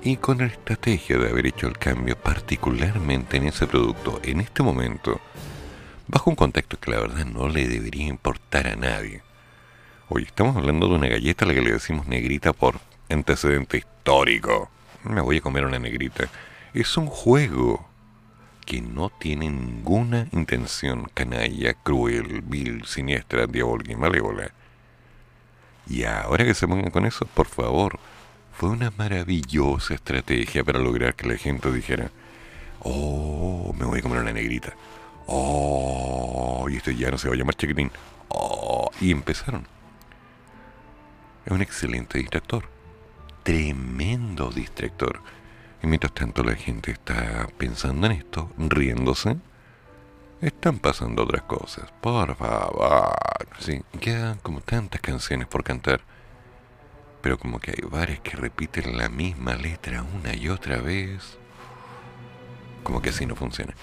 Y 0.03 0.17
con 0.17 0.39
la 0.39 0.45
estrategia 0.45 1.17
de 1.17 1.29
haber 1.29 1.47
hecho 1.47 1.67
el 1.67 1.77
cambio 1.77 2.17
particularmente 2.17 3.37
en 3.37 3.45
ese 3.45 3.67
producto 3.67 4.19
en 4.23 4.41
este 4.41 4.61
momento, 4.61 5.21
bajo 6.07 6.29
un 6.29 6.35
contexto 6.35 6.79
que 6.79 6.91
la 6.91 6.99
verdad 6.99 7.25
no 7.25 7.49
le 7.49 7.67
debería 7.67 8.07
importar 8.07 8.67
a 8.67 8.75
nadie. 8.75 9.21
Oye, 10.09 10.25
estamos 10.25 10.55
hablando 10.55 10.87
de 10.87 10.95
una 10.95 11.07
galleta 11.07 11.45
a 11.45 11.47
la 11.47 11.53
que 11.53 11.61
le 11.61 11.71
decimos 11.71 12.07
negrita 12.07 12.53
por 12.53 12.79
antecedente 13.09 13.77
histórico. 13.77 14.69
Me 15.03 15.21
voy 15.21 15.37
a 15.37 15.41
comer 15.41 15.65
una 15.65 15.79
negrita. 15.79 16.27
Es 16.73 16.97
un 16.97 17.07
juego 17.07 17.87
que 18.65 18.81
no 18.81 19.09
tiene 19.09 19.49
ninguna 19.49 20.27
intención 20.31 21.09
canalla, 21.13 21.73
cruel, 21.73 22.41
vil, 22.41 22.85
siniestra, 22.85 23.47
diabólica 23.47 23.91
y 23.91 23.95
malévola. 23.95 24.51
Y 25.87 26.03
ahora 26.03 26.45
que 26.45 26.53
se 26.53 26.67
pongan 26.67 26.91
con 26.91 27.05
eso, 27.05 27.25
por 27.25 27.47
favor, 27.47 27.99
fue 28.53 28.69
una 28.69 28.91
maravillosa 28.95 29.93
estrategia 29.93 30.63
para 30.63 30.79
lograr 30.79 31.15
que 31.15 31.27
la 31.27 31.37
gente 31.37 31.71
dijera, 31.71 32.11
oh, 32.81 33.73
me 33.77 33.85
voy 33.85 33.99
a 33.99 34.01
comer 34.01 34.19
una 34.19 34.31
negrita. 34.31 34.73
Oh, 35.27 36.67
y 36.69 36.77
esto 36.77 36.91
ya 36.91 37.11
no 37.11 37.17
se 37.17 37.27
va 37.27 37.35
a 37.35 37.37
llamar 37.37 37.55
chiquitín. 37.55 37.91
Oh, 38.29 38.89
y 38.99 39.11
empezaron. 39.11 39.67
Es 41.45 41.51
un 41.51 41.61
excelente 41.61 42.17
distractor. 42.17 42.69
Tremendo 43.43 44.49
distractor. 44.49 45.21
Y 45.81 45.87
mientras 45.87 46.13
tanto 46.13 46.43
la 46.43 46.55
gente 46.55 46.91
está 46.91 47.47
pensando 47.57 48.07
en 48.07 48.13
esto, 48.13 48.49
riéndose, 48.57 49.37
están 50.41 50.79
pasando 50.79 51.23
otras 51.23 51.43
cosas. 51.43 51.91
Por 52.01 52.35
favor. 52.35 53.13
Sí, 53.59 53.81
quedan 53.99 54.39
como 54.39 54.61
tantas 54.61 55.01
canciones 55.01 55.47
por 55.47 55.63
cantar. 55.63 56.01
Pero 57.21 57.37
como 57.37 57.59
que 57.59 57.71
hay 57.71 57.89
varias 57.89 58.19
que 58.19 58.35
repiten 58.35 58.97
la 58.97 59.09
misma 59.09 59.55
letra 59.55 60.03
una 60.03 60.35
y 60.35 60.49
otra 60.49 60.77
vez. 60.77 61.37
Como 62.83 63.01
que 63.01 63.09
así 63.09 63.25
no 63.25 63.35
funciona. 63.35 63.73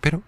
Pero 0.00 0.22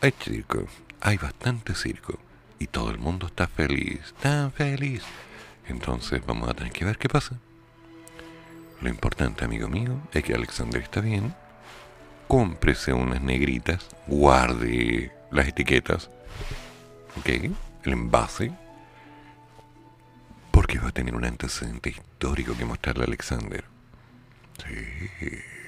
hay 0.00 0.14
circo, 0.18 0.66
hay 1.00 1.16
bastante 1.16 1.74
circo. 1.74 2.18
Y 2.58 2.66
todo 2.66 2.90
el 2.90 2.98
mundo 2.98 3.26
está 3.26 3.46
feliz, 3.46 4.14
tan 4.20 4.52
feliz. 4.52 5.02
Entonces 5.66 6.24
vamos 6.26 6.48
a 6.48 6.54
tener 6.54 6.72
que 6.72 6.84
ver 6.84 6.98
qué 6.98 7.08
pasa. 7.08 7.36
Lo 8.80 8.88
importante, 8.88 9.44
amigo 9.44 9.68
mío, 9.68 10.00
es 10.12 10.24
que 10.24 10.34
Alexander 10.34 10.82
está 10.82 11.00
bien. 11.00 11.34
Cómprese 12.28 12.92
unas 12.92 13.20
negritas, 13.22 13.86
guarde 14.06 15.12
las 15.30 15.48
etiquetas, 15.48 16.10
ok, 17.18 17.28
el 17.84 17.92
envase, 17.92 18.52
porque 20.50 20.78
va 20.78 20.88
a 20.88 20.92
tener 20.92 21.14
un 21.14 21.24
antecedente 21.24 21.90
histórico 21.90 22.56
que 22.56 22.64
mostrarle 22.64 23.04
a 23.04 23.06
Alexander. 23.06 23.64
Sí. 24.64 25.59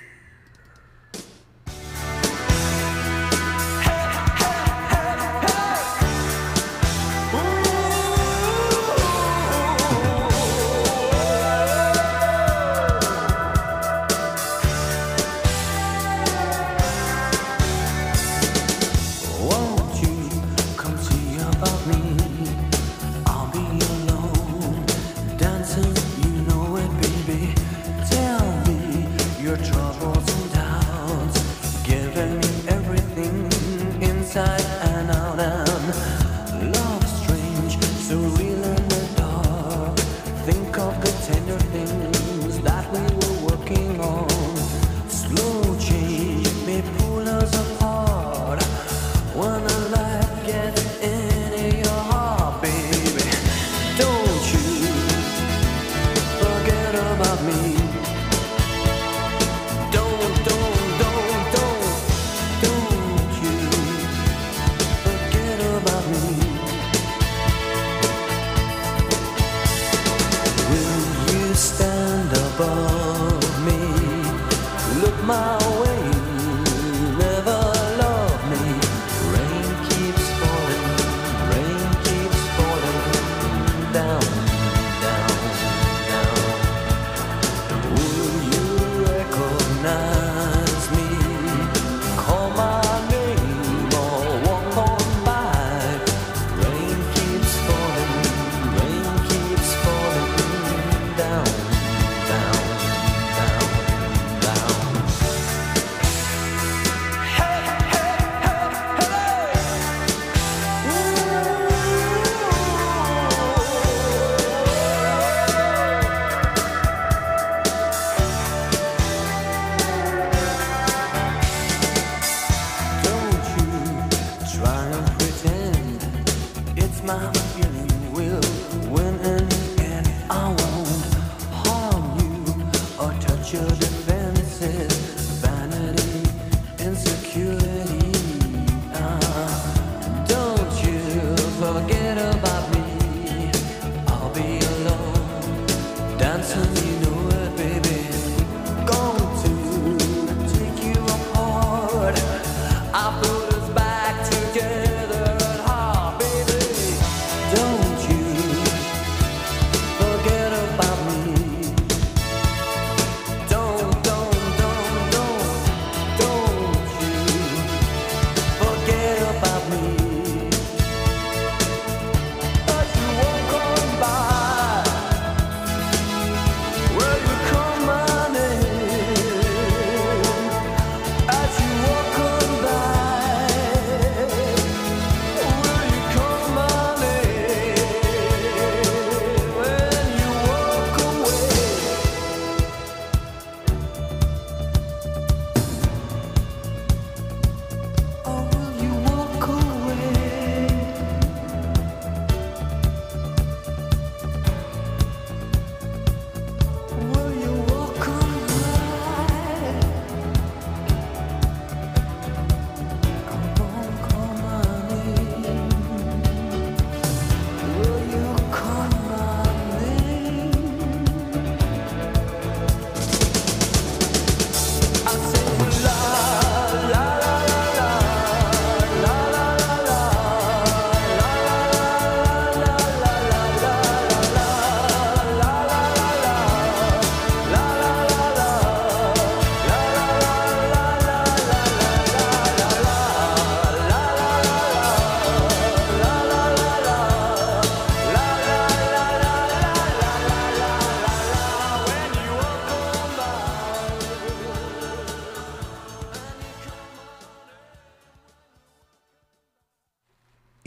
your 29.53 29.67
trouble. 29.67 29.92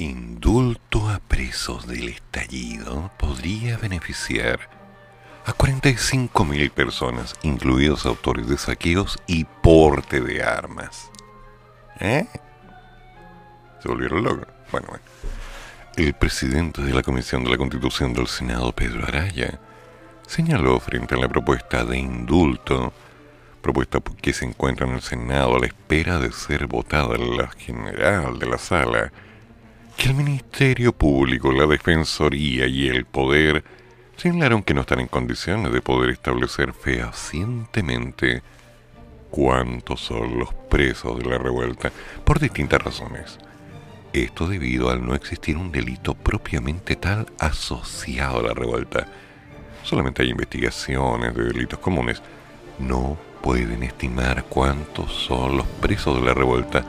Indulto 0.05 1.09
a 1.09 1.17
presos 1.17 1.87
del 1.87 2.09
estallido 2.09 3.09
podría 3.17 3.75
beneficiar 3.77 4.59
a 5.47 5.51
45.000 5.51 6.69
personas, 6.69 7.33
incluidos 7.41 8.05
autores 8.05 8.47
de 8.47 8.59
saqueos 8.59 9.17
y 9.25 9.45
porte 9.45 10.21
de 10.21 10.43
armas. 10.43 11.09
¿Eh? 11.99 12.27
¿Se 13.81 13.87
volvieron 13.87 14.23
locos? 14.23 14.47
Bueno, 14.71 14.89
bueno. 14.89 15.03
El 15.95 16.13
presidente 16.13 16.83
de 16.83 16.93
la 16.93 17.01
Comisión 17.01 17.43
de 17.43 17.49
la 17.49 17.57
Constitución 17.57 18.13
del 18.13 18.27
Senado, 18.27 18.73
Pedro 18.73 19.07
Araya, 19.07 19.59
señaló 20.27 20.79
frente 20.79 21.15
a 21.15 21.17
la 21.17 21.29
propuesta 21.29 21.83
de 21.83 21.97
indulto, 21.97 22.93
propuesta 23.63 24.01
que 24.21 24.33
se 24.33 24.45
encuentra 24.45 24.85
en 24.85 24.93
el 24.93 25.01
Senado 25.01 25.55
a 25.55 25.59
la 25.59 25.65
espera 25.65 26.19
de 26.19 26.31
ser 26.31 26.67
votada 26.67 27.15
en 27.15 27.37
la 27.37 27.47
general 27.47 28.37
de 28.37 28.45
la 28.45 28.59
sala, 28.59 29.11
que 29.97 30.09
el 30.09 30.15
Ministerio 30.15 30.93
Público, 30.93 31.51
la 31.51 31.65
Defensoría 31.65 32.67
y 32.67 32.87
el 32.87 33.05
Poder 33.05 33.63
señalaron 34.17 34.63
que 34.63 34.73
no 34.73 34.81
están 34.81 34.99
en 34.99 35.07
condiciones 35.07 35.71
de 35.71 35.81
poder 35.81 36.09
establecer 36.09 36.73
fehacientemente 36.73 38.41
cuántos 39.29 40.01
son 40.01 40.39
los 40.39 40.53
presos 40.53 41.19
de 41.19 41.25
la 41.25 41.37
revuelta 41.37 41.91
por 42.23 42.39
distintas 42.39 42.81
razones. 42.81 43.37
Esto 44.13 44.47
debido 44.47 44.89
al 44.89 45.05
no 45.05 45.13
existir 45.13 45.57
un 45.57 45.71
delito 45.71 46.13
propiamente 46.13 46.95
tal 46.95 47.27
asociado 47.37 48.39
a 48.39 48.43
la 48.43 48.53
revuelta. 48.53 49.07
Solamente 49.83 50.23
hay 50.23 50.29
investigaciones 50.29 51.35
de 51.35 51.43
delitos 51.43 51.79
comunes. 51.79 52.21
No 52.79 53.17
pueden 53.41 53.83
estimar 53.83 54.45
cuántos 54.45 55.11
son 55.11 55.57
los 55.57 55.67
presos 55.67 56.19
de 56.19 56.25
la 56.25 56.33
revuelta 56.33 56.85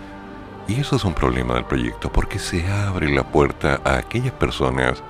y 0.68 0.80
eso 0.80 0.96
es 0.96 1.04
un 1.04 1.14
problema 1.14 1.54
del 1.54 1.64
proyecto 1.64 2.10
porque 2.10 2.38
se 2.38 2.66
abre 2.66 3.08
la 3.08 3.24
puerta 3.24 3.80
a 3.84 3.98
aquellas 3.98 4.32
personas 4.32 5.02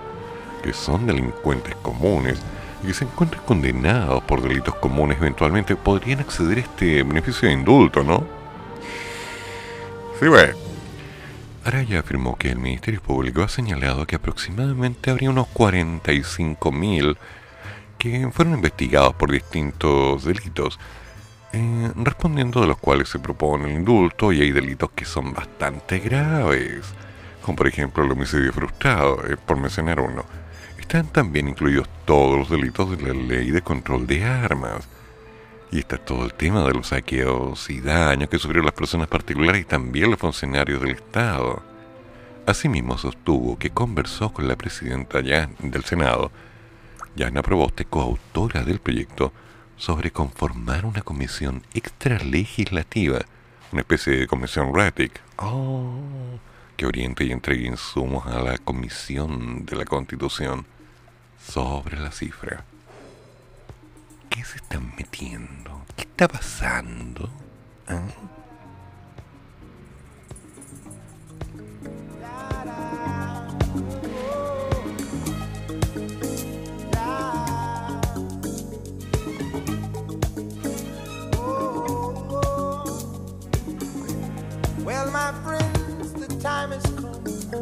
que 0.62 0.72
son 0.72 1.06
delincuentes 1.06 1.74
comunes 1.76 2.38
y 2.82 2.88
que 2.88 2.94
se 2.94 3.04
encuentran 3.04 3.42
condenados 3.44 4.22
por 4.24 4.42
delitos 4.42 4.74
comunes 4.76 5.18
eventualmente 5.18 5.76
podrían 5.76 6.20
acceder 6.20 6.58
a 6.58 6.60
este 6.60 7.02
beneficio 7.02 7.48
de 7.48 7.54
indulto, 7.54 8.02
¿no? 8.02 8.24
Sí, 10.20 10.28
bueno. 10.28 10.54
Araya 11.64 12.00
afirmó 12.00 12.36
que 12.36 12.50
el 12.50 12.58
Ministerio 12.58 13.02
Público 13.02 13.42
ha 13.42 13.48
señalado 13.48 14.06
que 14.06 14.16
aproximadamente 14.16 15.10
habría 15.10 15.30
unos 15.30 15.48
45.000 15.48 17.16
que 17.98 18.28
fueron 18.30 18.54
investigados 18.54 19.14
por 19.14 19.32
distintos 19.32 20.24
delitos 20.24 20.78
eh, 21.52 21.92
respondiendo 21.96 22.60
de 22.60 22.66
los 22.66 22.78
cuales 22.78 23.08
se 23.08 23.18
propone 23.18 23.70
el 23.70 23.78
indulto 23.78 24.32
y 24.32 24.42
hay 24.42 24.52
delitos 24.52 24.90
que 24.94 25.04
son 25.04 25.32
bastante 25.32 25.98
graves, 26.00 26.84
como 27.42 27.56
por 27.56 27.68
ejemplo 27.68 28.04
el 28.04 28.12
homicidio 28.12 28.52
frustrado, 28.52 29.24
eh, 29.26 29.36
por 29.36 29.58
mencionar 29.58 30.00
uno. 30.00 30.24
Están 30.78 31.06
también 31.08 31.48
incluidos 31.48 31.88
todos 32.04 32.38
los 32.38 32.50
delitos 32.50 32.90
de 32.90 33.02
la 33.02 33.14
ley 33.14 33.50
de 33.50 33.62
control 33.62 34.06
de 34.06 34.24
armas. 34.24 34.88
Y 35.72 35.80
está 35.80 35.98
todo 35.98 36.24
el 36.24 36.34
tema 36.34 36.62
de 36.64 36.74
los 36.74 36.88
saqueos 36.88 37.68
y 37.70 37.80
daños 37.80 38.28
que 38.28 38.38
sufrieron 38.38 38.66
las 38.66 38.74
personas 38.74 39.08
particulares 39.08 39.62
y 39.62 39.64
también 39.64 40.10
los 40.10 40.20
funcionarios 40.20 40.80
del 40.80 40.92
Estado. 40.92 41.62
Asimismo 42.46 42.96
sostuvo 42.96 43.58
que 43.58 43.70
conversó 43.70 44.32
con 44.32 44.46
la 44.46 44.54
presidenta 44.54 45.20
ya 45.20 45.50
del 45.58 45.82
Senado, 45.84 46.30
Yana 47.16 47.42
Proboste, 47.42 47.84
coautora 47.84 48.62
del 48.62 48.78
proyecto, 48.78 49.32
sobre 49.76 50.10
conformar 50.10 50.86
una 50.86 51.02
comisión 51.02 51.62
extralegislativa, 51.74 53.20
una 53.72 53.82
especie 53.82 54.16
de 54.16 54.26
comisión 54.26 54.74
RATIC, 54.74 55.20
oh, 55.38 55.94
que 56.76 56.86
oriente 56.86 57.24
y 57.24 57.32
entregue 57.32 57.66
insumos 57.66 58.26
a 58.26 58.40
la 58.42 58.58
comisión 58.58 59.64
de 59.66 59.76
la 59.76 59.84
Constitución 59.84 60.66
sobre 61.44 61.98
la 62.00 62.10
cifra. 62.10 62.64
¿Qué 64.30 64.44
se 64.44 64.56
están 64.56 64.94
metiendo? 64.96 65.84
¿Qué 65.96 66.02
está 66.02 66.28
pasando? 66.28 67.30
¿Ah? 67.86 68.02
my 85.26 85.32
friends, 85.42 86.12
the 86.12 86.28
time 86.40 86.70
has 86.70 86.82
come 87.00 87.24
to 87.50 87.58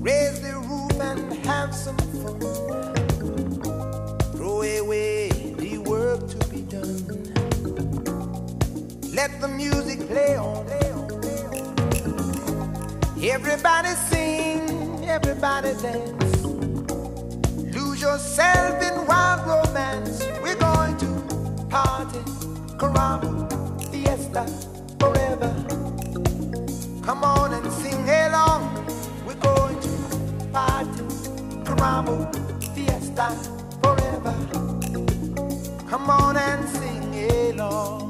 raise 0.00 0.40
the 0.40 0.54
roof 0.68 0.98
and 0.98 1.30
have 1.44 1.74
some 1.74 1.98
fun. 2.22 2.40
Throw 4.32 4.62
away 4.62 5.28
the 5.58 5.76
work 5.76 6.26
to 6.26 6.38
be 6.48 6.62
done. 6.62 7.04
Let 9.12 9.42
the 9.42 9.48
music 9.48 10.08
play 10.08 10.36
on. 10.38 10.64
Everybody 13.22 13.90
sing, 14.08 15.04
everybody 15.04 15.74
dance. 15.82 16.44
Lose 17.76 18.00
yourself 18.00 18.82
in 18.82 19.06
wild 19.06 19.46
romance. 19.46 20.24
We're 20.42 20.56
going 20.56 20.96
to 20.96 21.66
party, 21.68 22.20
caramba, 22.78 23.92
fiesta. 23.92 24.69
Come 27.10 27.24
on 27.24 27.52
and 27.52 27.72
sing 27.72 28.08
along. 28.08 28.72
We're 29.26 29.34
going 29.34 29.80
to 29.80 29.88
party, 30.52 31.02
caramba, 31.64 32.32
fiesta 32.72 33.30
forever. 33.82 34.32
Come 35.88 36.08
on 36.08 36.36
and 36.36 36.68
sing 36.68 37.50
along. 37.50 38.09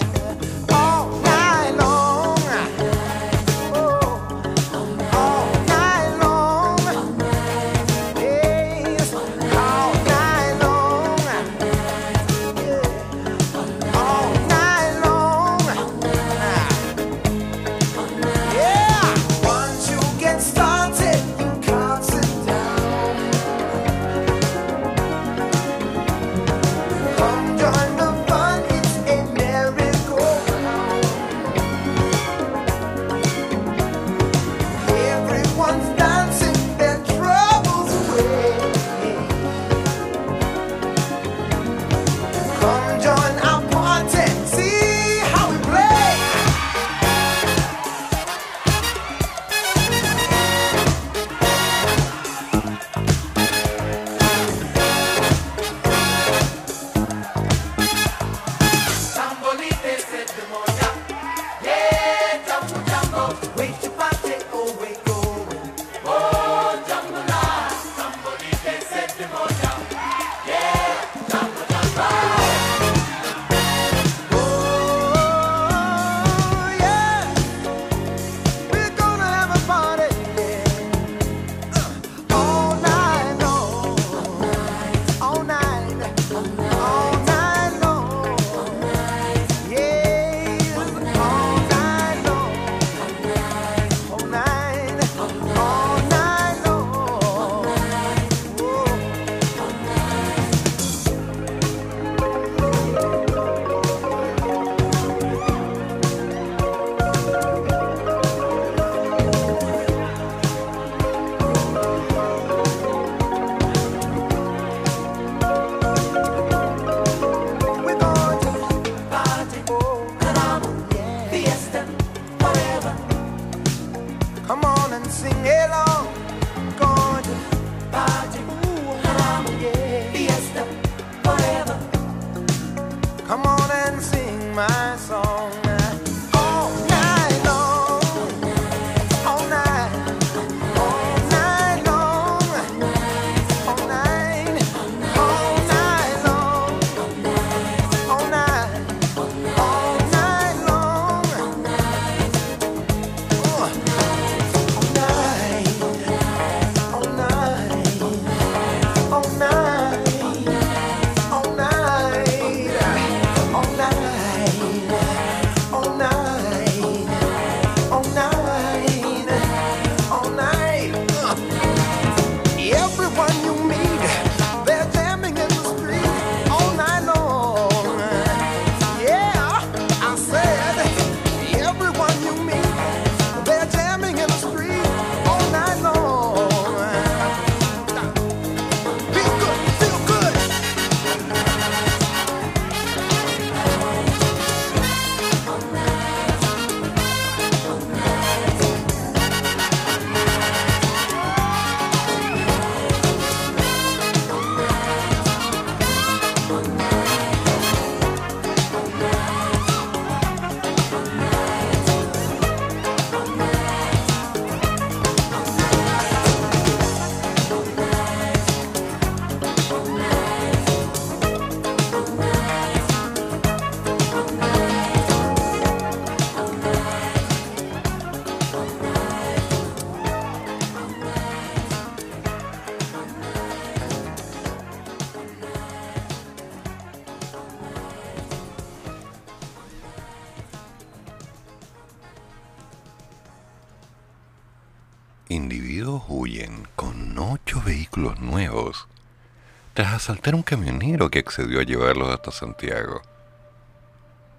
Tras 250.21 250.33
asaltar 250.33 250.35
un 250.35 250.43
camionero 250.43 251.09
que 251.09 251.19
accedió 251.19 251.59
a 251.59 251.63
llevarlos 251.63 252.09
hasta 252.09 252.31
Santiago. 252.31 253.01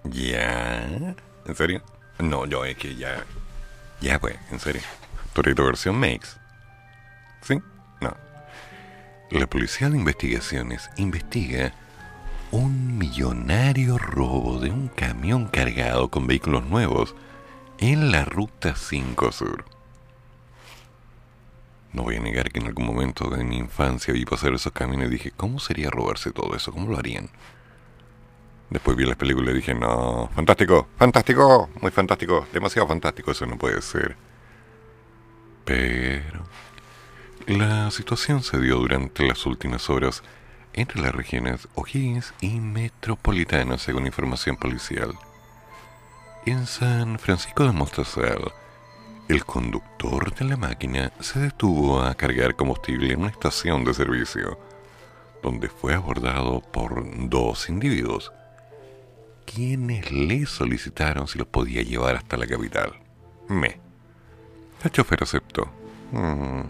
¿Ya? 0.05 0.83
¿En 1.45 1.55
serio? 1.55 1.81
No, 2.19 2.45
yo 2.45 2.63
es 2.65 2.77
que 2.77 2.95
ya. 2.95 3.25
Ya, 4.01 4.19
pues, 4.19 4.37
en 4.51 4.59
serio. 4.59 4.81
Torito 5.33 5.65
versión 5.65 5.97
Makes. 5.97 6.29
¿Sí? 7.41 7.59
No. 8.01 8.15
La 9.31 9.47
Policía 9.47 9.89
de 9.89 9.97
Investigaciones 9.97 10.89
investiga 10.97 11.73
un 12.51 12.97
millonario 12.97 13.97
robo 13.97 14.59
de 14.59 14.69
un 14.69 14.87
camión 14.87 15.47
cargado 15.47 16.09
con 16.09 16.27
vehículos 16.27 16.65
nuevos 16.65 17.15
en 17.79 18.11
la 18.11 18.25
Ruta 18.25 18.75
5 18.75 19.31
Sur. 19.31 19.72
No 21.93 22.03
voy 22.03 22.15
a 22.15 22.19
negar 22.19 22.51
que 22.51 22.59
en 22.59 22.67
algún 22.67 22.87
momento 22.87 23.29
de 23.29 23.43
mi 23.43 23.57
infancia 23.57 24.13
vi 24.13 24.25
pasar 24.25 24.53
esos 24.53 24.73
camiones 24.73 25.07
y 25.07 25.11
dije, 25.11 25.31
¿cómo 25.31 25.59
sería 25.59 25.91
robarse 25.91 26.31
todo 26.31 26.55
eso? 26.55 26.71
¿Cómo 26.71 26.89
lo 26.89 26.97
harían? 26.97 27.29
Después 28.71 28.97
vi 28.97 29.05
las 29.05 29.15
películas 29.15 29.53
y 29.53 29.57
dije, 29.57 29.75
no, 29.75 30.29
fantástico, 30.33 30.87
fantástico, 30.97 31.69
muy 31.79 31.91
fantástico, 31.91 32.47
demasiado 32.51 32.87
fantástico, 32.87 33.31
eso 33.31 33.45
no 33.45 33.57
puede 33.57 33.79
ser. 33.83 34.17
Pero 35.65 36.43
la 37.45 37.91
situación 37.91 38.41
se 38.41 38.59
dio 38.59 38.77
durante 38.77 39.27
las 39.27 39.45
últimas 39.45 39.89
horas 39.91 40.23
entre 40.73 41.01
las 41.01 41.13
regiones 41.13 41.67
O'Higgins 41.75 42.33
y 42.41 42.59
Metropolitana, 42.59 43.77
según 43.77 44.07
información 44.07 44.55
policial. 44.55 45.13
En 46.47 46.65
San 46.65 47.19
Francisco 47.19 47.65
de 47.65 47.71
Mostazal, 47.71 48.51
el 49.27 49.45
conductor 49.45 50.33
de 50.35 50.45
la 50.45 50.57
máquina 50.57 51.11
se 51.19 51.39
detuvo 51.39 52.01
a 52.01 52.13
cargar 52.15 52.55
combustible 52.55 53.13
en 53.13 53.21
una 53.21 53.29
estación 53.29 53.83
de 53.83 53.93
servicio, 53.93 54.59
donde 55.41 55.69
fue 55.69 55.93
abordado 55.93 56.61
por 56.61 57.03
dos 57.29 57.69
individuos, 57.69 58.31
quienes 59.45 60.11
le 60.11 60.45
solicitaron 60.45 61.27
si 61.27 61.37
los 61.37 61.47
podía 61.47 61.81
llevar 61.81 62.15
hasta 62.15 62.37
la 62.37 62.47
capital. 62.47 62.93
Me. 63.47 63.79
El 64.83 64.91
chofer 64.91 65.23
aceptó. 65.23 65.69
Mm. 66.11 66.61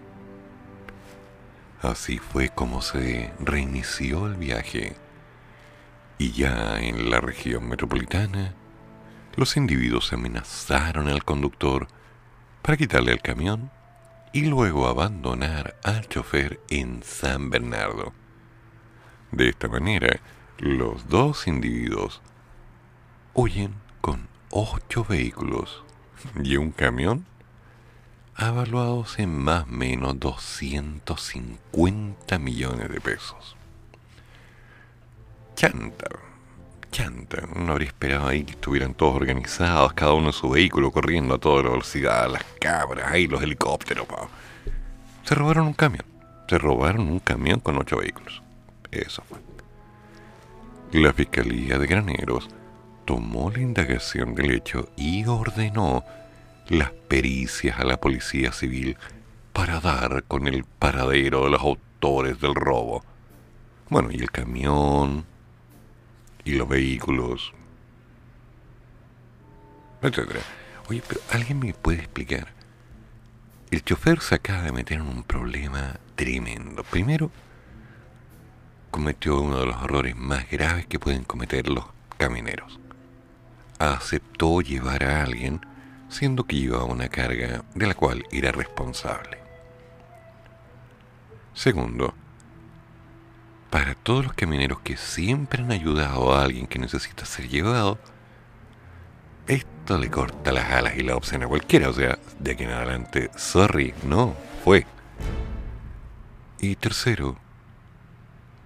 Así 1.81 2.17
fue 2.17 2.49
como 2.49 2.81
se 2.81 3.31
reinició 3.39 4.27
el 4.27 4.35
viaje. 4.35 4.95
Y 6.17 6.31
ya 6.31 6.79
en 6.79 7.09
la 7.09 7.19
región 7.19 7.67
metropolitana, 7.67 8.53
los 9.35 9.57
individuos 9.57 10.13
amenazaron 10.13 11.09
al 11.09 11.25
conductor 11.25 11.87
para 12.63 12.77
quitarle 12.77 13.11
el 13.11 13.21
camión 13.21 13.69
y 14.31 14.45
luego 14.45 14.87
abandonar 14.87 15.75
al 15.83 16.07
chofer 16.07 16.59
en 16.69 17.03
San 17.03 17.51
Bernardo. 17.51 18.13
De 19.31 19.49
esta 19.49 19.67
manera, 19.67 20.21
los 20.57 21.09
dos 21.09 21.47
individuos 21.47 22.21
huyen 23.33 23.73
con 23.99 24.29
ocho 24.49 25.03
vehículos 25.03 25.83
y 26.41 26.55
un 26.55 26.71
camión 26.71 27.25
avaluados 28.35 29.19
en 29.19 29.37
más 29.37 29.63
o 29.63 29.67
menos 29.67 30.17
250 30.19 32.39
millones 32.39 32.89
de 32.89 33.01
pesos. 33.01 33.57
Chanta, 35.55 36.07
chanta, 36.93 37.41
no 37.55 37.71
habría 37.71 37.87
esperado 37.87 38.27
ahí 38.27 38.43
que 38.43 38.51
estuvieran 38.51 38.93
todos 38.93 39.15
organizados, 39.15 39.93
cada 39.93 40.13
uno 40.13 40.27
en 40.27 40.33
su 40.33 40.47
vehículo, 40.47 40.91
corriendo 40.91 41.33
a 41.33 41.39
toda 41.39 41.63
velocidad, 41.63 42.31
las 42.31 42.43
cabras, 42.59 43.11
ahí 43.11 43.27
los 43.27 43.41
helicópteros. 43.41 44.05
pa. 44.05 44.29
Se 45.23 45.33
robaron 45.33 45.67
un 45.67 45.73
camión, 45.73 46.05
se 46.47 46.57
robaron 46.59 47.09
un 47.09 47.19
camión 47.19 47.59
con 47.59 47.77
ocho 47.79 47.97
vehículos. 47.97 48.43
Eso 48.91 49.23
fue. 49.27 49.39
La 50.91 51.11
Fiscalía 51.13 51.79
de 51.79 51.87
Graneros 51.87 52.47
tomó 53.05 53.49
la 53.49 53.59
indagación 53.59 54.35
del 54.35 54.51
hecho 54.51 54.89
y 54.95 55.25
ordenó 55.25 56.03
las 56.67 56.91
pericias 56.91 57.79
a 57.79 57.85
la 57.85 57.97
Policía 57.97 58.51
Civil 58.51 58.97
para 59.51 59.79
dar 59.79 60.23
con 60.25 60.47
el 60.47 60.63
paradero 60.63 61.45
de 61.45 61.49
los 61.49 61.61
autores 61.61 62.39
del 62.39 62.53
robo. 62.53 63.03
Bueno, 63.89 64.11
y 64.11 64.17
el 64.17 64.29
camión, 64.29 65.25
y 66.45 66.53
los 66.53 66.67
vehículos, 66.67 67.53
etcétera. 70.01 70.41
Oye, 70.89 71.01
pero 71.07 71.21
¿alguien 71.31 71.59
me 71.59 71.73
puede 71.73 71.99
explicar? 71.99 72.47
El 73.71 73.83
chofer 73.83 74.19
se 74.19 74.35
acaba 74.35 74.63
de 74.63 74.71
meter 74.71 74.99
en 74.99 75.07
un 75.07 75.23
problema 75.23 75.99
tremendo. 76.15 76.83
Primero, 76.83 77.31
cometió 78.91 79.41
uno 79.41 79.59
de 79.59 79.65
los 79.65 79.81
errores 79.81 80.15
más 80.15 80.49
graves 80.49 80.85
que 80.85 80.99
pueden 80.99 81.23
cometer 81.23 81.67
los 81.69 81.85
camioneros. 82.17 82.79
Aceptó 83.79 84.61
llevar 84.61 85.03
a 85.03 85.23
alguien 85.23 85.61
siendo 86.09 86.43
que 86.43 86.57
llevaba 86.57 86.85
una 86.85 87.09
carga 87.09 87.63
de 87.73 87.87
la 87.87 87.95
cual 87.95 88.23
era 88.31 88.51
responsable. 88.51 89.39
Segundo, 91.53 92.13
para 93.73 93.95
todos 93.95 94.23
los 94.23 94.33
camioneros 94.33 94.81
que 94.81 94.97
siempre 94.97 95.63
han 95.63 95.71
ayudado 95.71 96.31
a 96.31 96.43
alguien 96.43 96.67
que 96.67 96.77
necesita 96.77 97.25
ser 97.25 97.49
llevado, 97.49 97.97
esto 99.47 99.97
le 99.97 100.11
corta 100.11 100.51
las 100.51 100.71
alas 100.71 100.95
y 100.95 101.01
la 101.01 101.15
opción 101.15 101.41
a 101.41 101.47
cualquiera. 101.47 101.89
O 101.89 101.93
sea, 101.93 102.19
de 102.37 102.51
aquí 102.51 102.65
en 102.65 102.69
adelante, 102.69 103.31
sorry, 103.35 103.95
no, 104.03 104.35
fue. 104.63 104.85
Y 106.59 106.75
tercero, 106.75 107.35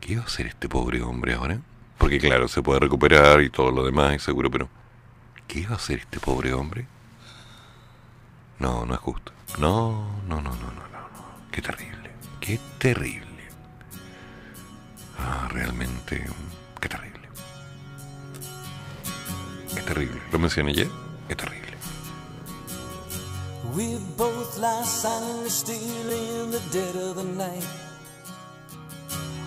¿qué 0.01 0.17
va 0.17 0.23
a 0.23 0.25
hacer 0.25 0.47
este 0.47 0.67
pobre 0.67 1.01
hombre 1.01 1.35
ahora? 1.35 1.61
Porque 1.97 2.19
claro, 2.19 2.49
se 2.49 2.62
puede 2.62 2.81
recuperar 2.81 3.41
y 3.41 3.49
todo 3.49 3.71
lo 3.71 3.85
demás, 3.85 4.13
y 4.13 4.19
seguro, 4.19 4.51
pero 4.51 4.67
¿qué 5.47 5.65
va 5.67 5.71
a 5.71 5.77
hacer 5.77 5.99
este 5.99 6.19
pobre 6.19 6.51
hombre? 6.51 6.85
No, 8.60 8.85
no 8.85 8.93
es 8.93 8.99
justo. 8.99 9.31
No, 9.58 10.19
no, 10.27 10.41
no, 10.41 10.51
no, 10.51 10.51
no, 10.51 10.89
no. 10.89 11.08
Qué 11.49 11.62
terrible. 11.62 12.12
Qué 12.41 12.60
terrible. 12.77 13.27
Ah, 15.19 15.47
realmente, 15.51 16.25
qué 16.79 16.89
terrible. 16.89 17.27
Qué 19.73 19.81
terrible. 19.81 20.21
Lo 20.31 20.39
mencioné 20.39 20.71
ayer. 20.71 20.89
Qué 21.27 21.35
terrible. 21.35 21.67
We 23.75 23.97
both 24.17 24.57
lie 24.59 24.83
silently 24.83 25.49
still 25.49 26.09
in 26.09 26.51
the 26.51 26.61
dead 26.71 26.95
of 26.95 27.15
the 27.17 27.23
night. 27.23 27.67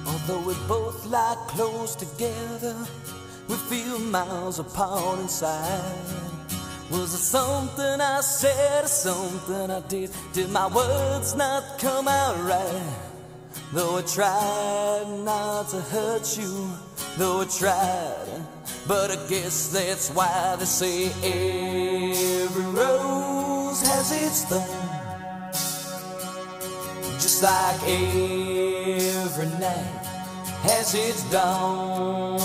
Although 0.07 0.47
we 0.47 0.55
both 0.69 1.07
lie 1.07 1.37
close 1.49 1.97
together, 1.97 2.77
we 3.49 3.57
feel 3.57 3.99
miles 3.99 4.59
apart 4.59 5.19
inside. 5.21 6.21
Was 6.91 7.15
it 7.15 7.19
something 7.19 8.01
I 8.01 8.21
said 8.21 8.85
or 8.85 8.89
something 8.89 9.71
I 9.71 9.81
did? 9.89 10.11
Did 10.33 10.51
my 10.51 10.67
words 10.67 11.35
not 11.35 11.79
come 11.79 12.09
out 12.09 12.37
right? 12.45 13.10
Though 13.73 13.99
I 13.99 14.03
tried 14.03 15.07
not 15.25 15.69
to 15.69 15.81
hurt 15.81 16.37
you, 16.37 16.71
though 17.17 17.43
I 17.43 17.45
tried, 17.45 18.45
but 18.89 19.13
I 19.13 19.29
guess 19.29 19.69
that's 19.69 20.11
why 20.11 20.57
they 20.59 20.65
say 20.65 21.05
every 21.23 22.65
rose 22.65 23.81
has 23.87 24.11
its 24.11 24.45
thorn. 24.47 24.91
Just 27.13 27.45
like 27.45 27.81
every 27.87 29.47
night 29.61 30.01
has 30.67 30.93
its 30.97 31.23
dawn. 31.31 32.41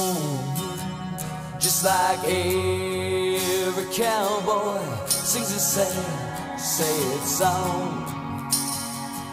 Just 1.60 1.84
like 1.84 2.24
every 2.24 3.86
cowboy 3.96 4.80
sings 5.08 5.56
a 5.56 5.60
sad, 5.60 6.60
sad 6.60 7.22
song. 7.24 8.06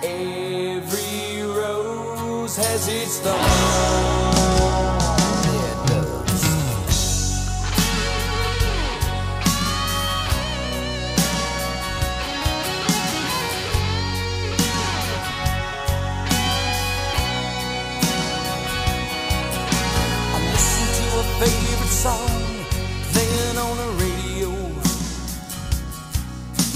Every 0.03 1.32
rose 1.63 2.57
has 2.57 2.89
its 2.89 3.19
thorn. 3.21 3.39
Favorite 21.43 21.89
song 21.89 22.29
playing 23.11 23.59
on 23.59 23.77
the 23.83 23.91
radio. 24.03 24.51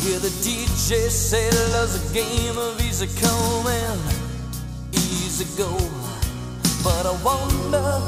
Yeah, 0.03 0.19
the 0.19 0.33
DJ 0.43 1.09
said 1.09 1.55
love's 1.73 1.95
a 1.95 2.15
game 2.15 2.59
of 2.59 2.81
easy 2.81 3.07
come 3.21 3.67
years 5.37 5.55
ago. 5.55 5.71
But 6.83 7.07
I 7.07 7.13
wonder, 7.25 8.01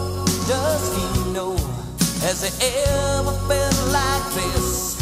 does 0.46 0.96
he 0.96 1.32
know? 1.32 1.56
Has 2.20 2.42
it 2.42 2.54
ever 2.62 3.32
felt 3.48 3.92
like 3.92 4.34
this? 4.34 4.96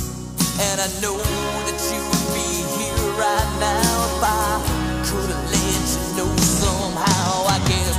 And 0.61 0.81
I 0.81 0.89
know 1.03 1.16
that 1.16 1.81
you 1.93 2.01
would 2.09 2.27
be 2.35 2.49
here 2.77 3.11
right 3.18 3.51
now 3.61 4.05
if 4.09 4.22
I 4.22 4.62
could 5.07 5.31
have 5.31 5.47
let 5.53 5.87
you 5.93 6.03
know 6.16 6.37
somehow. 6.37 7.47
I 7.47 7.59
guess 7.68 7.97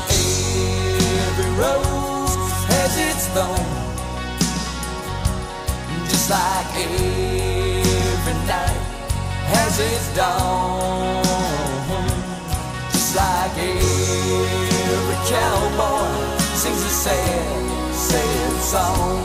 every 1.27 1.51
rose 1.61 2.35
has 2.71 2.93
its 2.97 3.27
thorn, 3.35 3.69
just 6.09 6.29
like 6.29 6.67
every 6.75 8.33
night 8.47 8.81
has 9.53 9.79
its 9.79 10.15
dawn. 10.15 11.26
Sad, 17.07 17.95
sad 17.95 18.53
song. 18.71 19.19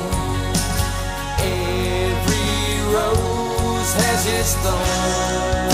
Every 1.38 2.62
rose 2.94 3.92
has 4.02 4.22
its 4.36 4.52
thorn. 4.62 5.68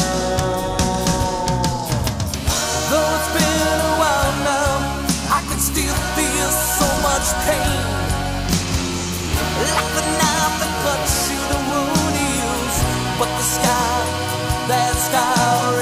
Though 2.90 3.10
it's 3.16 3.30
been 3.36 3.78
a 3.90 3.94
while 4.00 4.36
now, 4.52 4.72
I 5.36 5.40
can 5.48 5.60
still 5.60 5.98
feel 6.16 6.50
so 6.78 6.88
much 7.08 7.26
pain. 7.46 7.84
Like 9.64 9.90
the 9.98 10.04
knife 10.18 10.54
that 10.60 10.72
cuts 10.84 11.14
through 11.26 11.46
the 11.52 11.60
wound 11.68 12.16
heals, 12.22 12.76
but 13.18 13.30
the 13.38 13.46
scar, 13.54 13.98
that 14.70 14.94
scar 15.06 15.77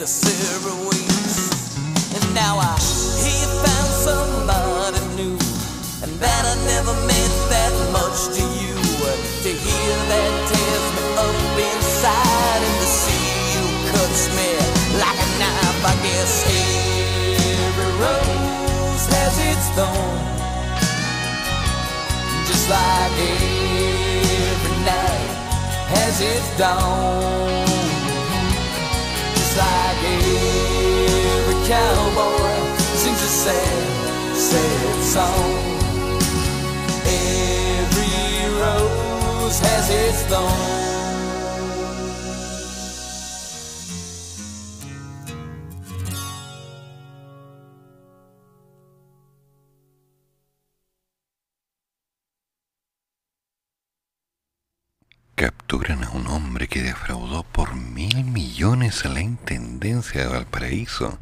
a 0.00 0.06
separate 0.06 0.80
ways. 0.88 1.36
And 2.16 2.24
now 2.34 2.56
I 2.56 2.72
hear 3.20 3.36
you 3.36 3.50
found 3.60 3.90
somebody 4.00 5.00
new, 5.16 5.36
and 6.00 6.12
that 6.24 6.42
I 6.48 6.56
never 6.64 6.94
meant 7.04 7.36
that 7.52 7.72
much 7.92 8.32
to 8.36 8.44
you. 8.64 8.76
To 9.44 9.48
hear 9.48 9.92
that 10.12 10.32
tears 10.48 10.86
me 10.96 11.04
up 11.20 11.36
inside, 11.56 12.60
and 12.64 12.76
to 12.80 12.88
see 12.88 13.24
you 13.52 13.64
cuts 13.92 14.22
me 14.36 14.48
like 15.00 15.20
a 15.20 15.28
knife. 15.36 15.84
I 15.84 15.94
guess 16.04 16.32
every 17.68 17.92
rose 18.00 19.04
has 19.12 19.36
its 19.52 19.66
thorn, 19.76 20.20
just 22.48 22.70
like 22.70 23.12
every 24.48 24.76
night 24.84 25.28
has 25.92 26.20
its 26.20 26.48
dawn. 26.58 27.69
Like 29.60 30.02
every 30.04 31.58
cowboy 31.68 32.60
sings 33.02 33.22
a 33.28 33.32
sad, 33.42 34.34
sad 34.48 34.98
song. 35.14 35.52
Every 37.04 38.14
rose 38.60 39.58
has 39.66 39.86
its 39.90 40.22
thorn. 40.30 40.80
Capturan 55.34 56.04
a 56.04 56.10
un 56.10 56.26
hombre 56.26 56.68
que 56.68 56.82
defraudó 56.82 57.44
por 57.44 57.74
mil 57.74 57.99
millones 58.60 59.06
a 59.06 59.08
la 59.08 59.22
Intendencia 59.22 60.20
de 60.20 60.26
Valparaíso. 60.28 61.18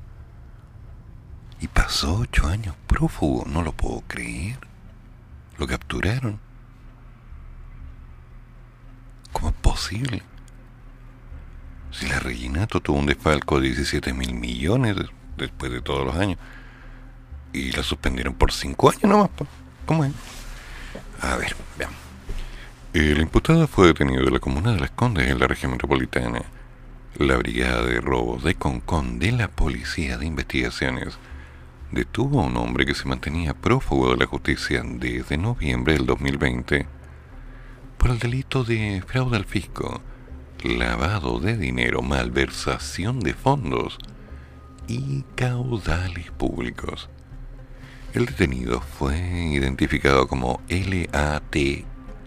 Y 1.60 1.68
pasó 1.68 2.16
ocho 2.18 2.48
años 2.48 2.74
prófugo, 2.88 3.44
no 3.46 3.62
lo 3.62 3.70
puedo 3.70 4.00
creer. 4.08 4.58
Lo 5.56 5.68
capturaron. 5.68 6.40
¿Cómo 9.32 9.50
es 9.50 9.54
posible? 9.54 10.22
Si 11.92 12.08
la 12.08 12.18
Reginato 12.18 12.80
tuvo 12.80 12.98
un 12.98 13.06
desfalco 13.06 13.60
de 13.60 13.68
17 13.68 14.12
mil 14.14 14.34
millones 14.34 14.96
de- 14.96 15.08
después 15.36 15.70
de 15.70 15.80
todos 15.80 16.04
los 16.04 16.16
años. 16.16 16.38
Y 17.52 17.70
la 17.70 17.84
suspendieron 17.84 18.34
por 18.34 18.50
cinco 18.50 18.90
años 18.90 19.04
nomás. 19.04 19.28
po. 19.28 19.46
¿Cómo 19.86 20.04
es? 20.04 20.12
A 21.22 21.36
ver, 21.36 21.54
veamos. 21.78 21.96
El 22.94 23.20
imputado 23.20 23.68
fue 23.68 23.86
detenido 23.86 24.24
de 24.24 24.32
la 24.32 24.40
comuna 24.40 24.72
de 24.72 24.80
Las 24.80 24.90
Condes 24.90 25.30
en 25.30 25.38
la 25.38 25.46
región 25.46 25.70
metropolitana. 25.70 26.42
La 27.16 27.36
Brigada 27.36 27.84
de 27.84 28.00
Robos 28.00 28.44
de 28.44 28.54
Concón 28.54 29.18
de 29.18 29.32
la 29.32 29.48
Policía 29.48 30.18
de 30.18 30.26
Investigaciones 30.26 31.18
detuvo 31.90 32.40
a 32.40 32.44
un 32.44 32.56
hombre 32.56 32.86
que 32.86 32.94
se 32.94 33.08
mantenía 33.08 33.54
prófugo 33.54 34.10
de 34.10 34.18
la 34.18 34.26
justicia 34.26 34.82
desde 34.84 35.36
noviembre 35.36 35.94
del 35.94 36.06
2020 36.06 36.86
por 37.96 38.10
el 38.10 38.18
delito 38.20 38.62
de 38.62 39.02
fraude 39.04 39.36
al 39.36 39.46
fisco, 39.46 40.00
lavado 40.62 41.40
de 41.40 41.56
dinero, 41.56 42.02
malversación 42.02 43.18
de 43.20 43.34
fondos 43.34 43.98
y 44.86 45.24
caudales 45.34 46.30
públicos. 46.30 47.08
El 48.12 48.26
detenido 48.26 48.80
fue 48.80 49.18
identificado 49.18 50.28
como 50.28 50.60
LAT, 50.68 51.56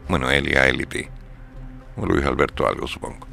bueno, 0.10 0.28
LALT, 0.30 1.10
o 1.96 2.06
Luis 2.06 2.26
Alberto 2.26 2.68
algo 2.68 2.88
supongo. 2.88 3.32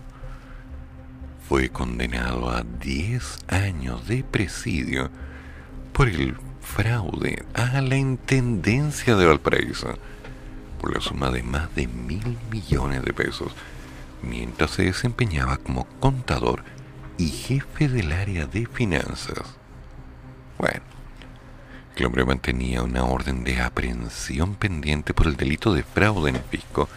Fue 1.49 1.71
condenado 1.71 2.51
a 2.51 2.63
10 2.63 3.39
años 3.49 4.07
de 4.07 4.23
presidio 4.23 5.09
por 5.95 6.09
el 6.09 6.37
fraude 6.61 7.43
a 7.55 7.81
la 7.81 7.97
Intendencia 7.97 9.17
de 9.17 9.25
Valparaíso 9.25 9.95
por 10.79 10.95
la 10.95 11.01
suma 11.01 11.31
de 11.31 11.43
más 11.43 11.75
de 11.75 11.87
mil 11.87 12.37
millones 12.51 13.03
de 13.03 13.15
pesos 13.15 13.53
mientras 14.23 14.73
se 14.73 14.83
desempeñaba 14.83 15.57
como 15.57 15.87
contador 16.01 16.65
y 17.17 17.29
jefe 17.29 17.89
del 17.89 18.13
área 18.13 18.45
de 18.45 18.67
finanzas. 18.67 19.57
Bueno, 20.59 20.83
el 21.97 22.05
hombre 22.05 22.27
mantenía 22.27 22.83
una 22.83 23.05
orden 23.05 23.45
de 23.45 23.63
aprehensión 23.63 24.55
pendiente 24.55 25.15
por 25.15 25.27
el 25.27 25.37
delito 25.37 25.73
de 25.73 25.83
fraude 25.83 26.29
en 26.29 26.37
el 26.37 26.43
fisco 26.43 26.91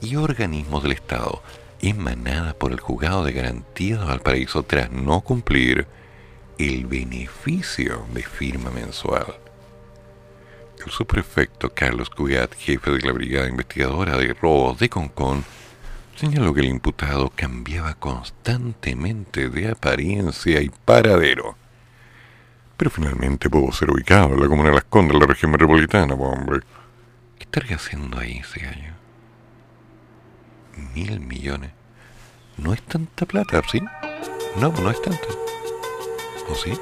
y 0.00 0.16
organismos 0.16 0.82
del 0.82 0.90
Estado 0.90 1.40
emanada 1.80 2.54
por 2.54 2.72
el 2.72 2.80
juzgado 2.80 3.24
de 3.24 3.32
garantía 3.32 3.98
de 3.98 4.04
Valparaíso 4.04 4.62
tras 4.62 4.90
no 4.90 5.20
cumplir 5.20 5.86
el 6.58 6.86
beneficio 6.86 8.06
de 8.12 8.22
firma 8.22 8.70
mensual. 8.70 9.34
El 10.84 10.90
subprefecto 10.90 11.70
Carlos 11.74 12.10
Cugat, 12.10 12.54
jefe 12.54 12.90
de 12.92 13.00
la 13.00 13.12
Brigada 13.12 13.48
Investigadora 13.48 14.16
de 14.16 14.34
Robos 14.34 14.78
de 14.78 14.88
Concón, 14.88 15.44
señaló 16.14 16.54
que 16.54 16.60
el 16.60 16.68
imputado 16.68 17.30
cambiaba 17.34 17.94
constantemente 17.94 19.48
de 19.48 19.70
apariencia 19.70 20.62
y 20.62 20.70
paradero. 20.84 21.56
Pero 22.76 22.90
finalmente 22.90 23.50
pudo 23.50 23.72
ser 23.72 23.90
ubicado 23.90 24.34
en 24.34 24.40
la 24.40 24.48
comuna 24.48 24.68
de 24.68 24.76
Las 24.76 24.84
Condes, 24.84 25.18
la 25.18 25.26
región 25.26 25.50
metropolitana, 25.50 26.16
po, 26.16 26.24
hombre. 26.24 26.60
¿Qué 27.38 27.44
estaría 27.44 27.76
haciendo 27.76 28.18
ahí 28.18 28.38
ese 28.38 28.60
gallo? 28.60 28.92
Mil 30.94 31.20
millones. 31.20 31.72
No 32.58 32.72
es 32.72 32.82
tanta 32.82 33.26
plata, 33.26 33.62
¿sí? 33.70 33.80
No, 34.60 34.72
no 34.72 34.90
es 34.90 35.00
tanta. 35.02 35.26
¿O 36.48 36.54
sí? 36.54 36.72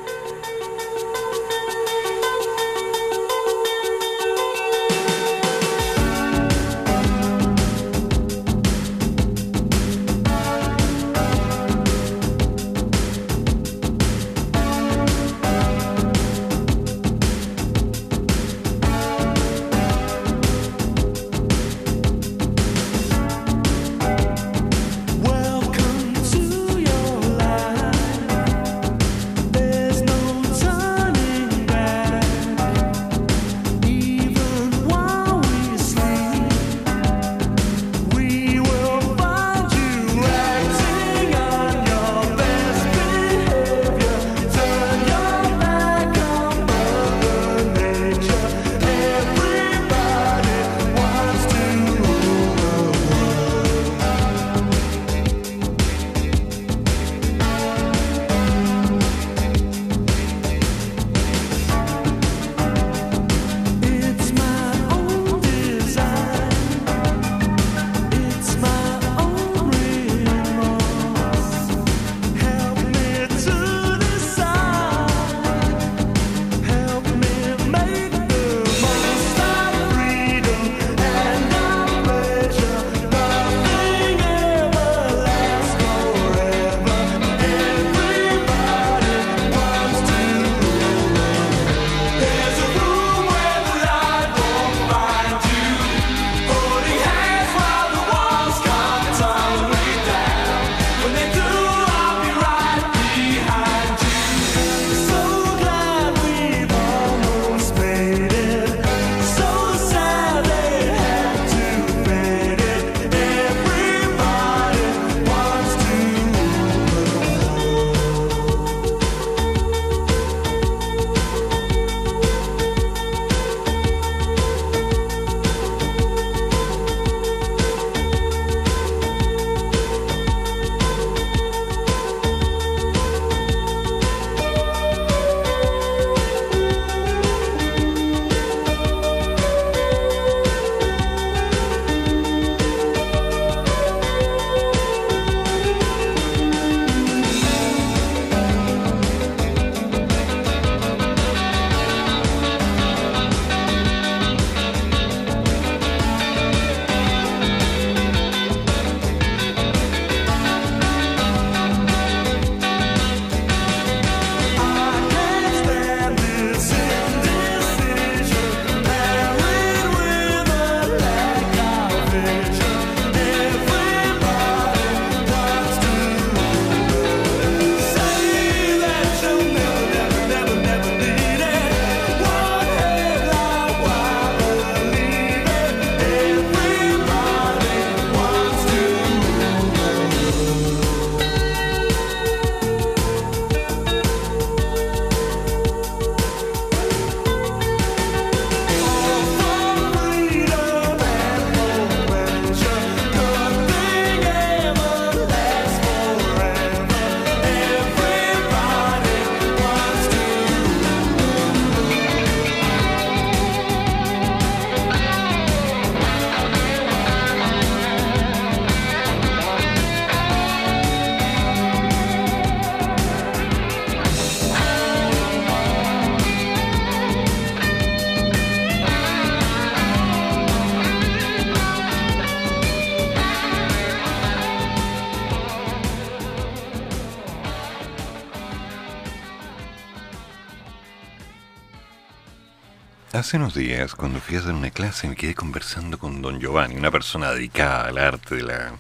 Hace 243.35 243.41
unos 243.43 243.55
días, 243.55 243.97
cuando 243.97 244.20
fui 244.20 244.37
a 244.37 244.39
hacer 244.39 244.55
una 244.55 244.70
clase, 244.70 245.09
me 245.09 245.16
quedé 245.16 245.35
conversando 245.35 245.99
con 245.99 246.22
don 246.22 246.39
Giovanni, 246.39 246.76
una 246.76 246.93
persona 246.93 247.32
dedicada 247.32 247.89
al 247.89 247.99
arte 247.99 248.37
de 248.37 248.43
la... 248.45 248.74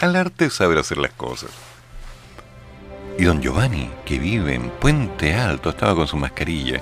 al 0.00 0.16
arte 0.16 0.46
de 0.46 0.50
saber 0.50 0.76
hacer 0.76 0.98
las 0.98 1.12
cosas. 1.12 1.50
Y 3.16 3.22
don 3.22 3.40
Giovanni, 3.40 3.88
que 4.04 4.18
vive 4.18 4.56
en 4.56 4.70
Puente 4.70 5.34
Alto, 5.36 5.70
estaba 5.70 5.94
con 5.94 6.08
su 6.08 6.16
mascarilla, 6.16 6.80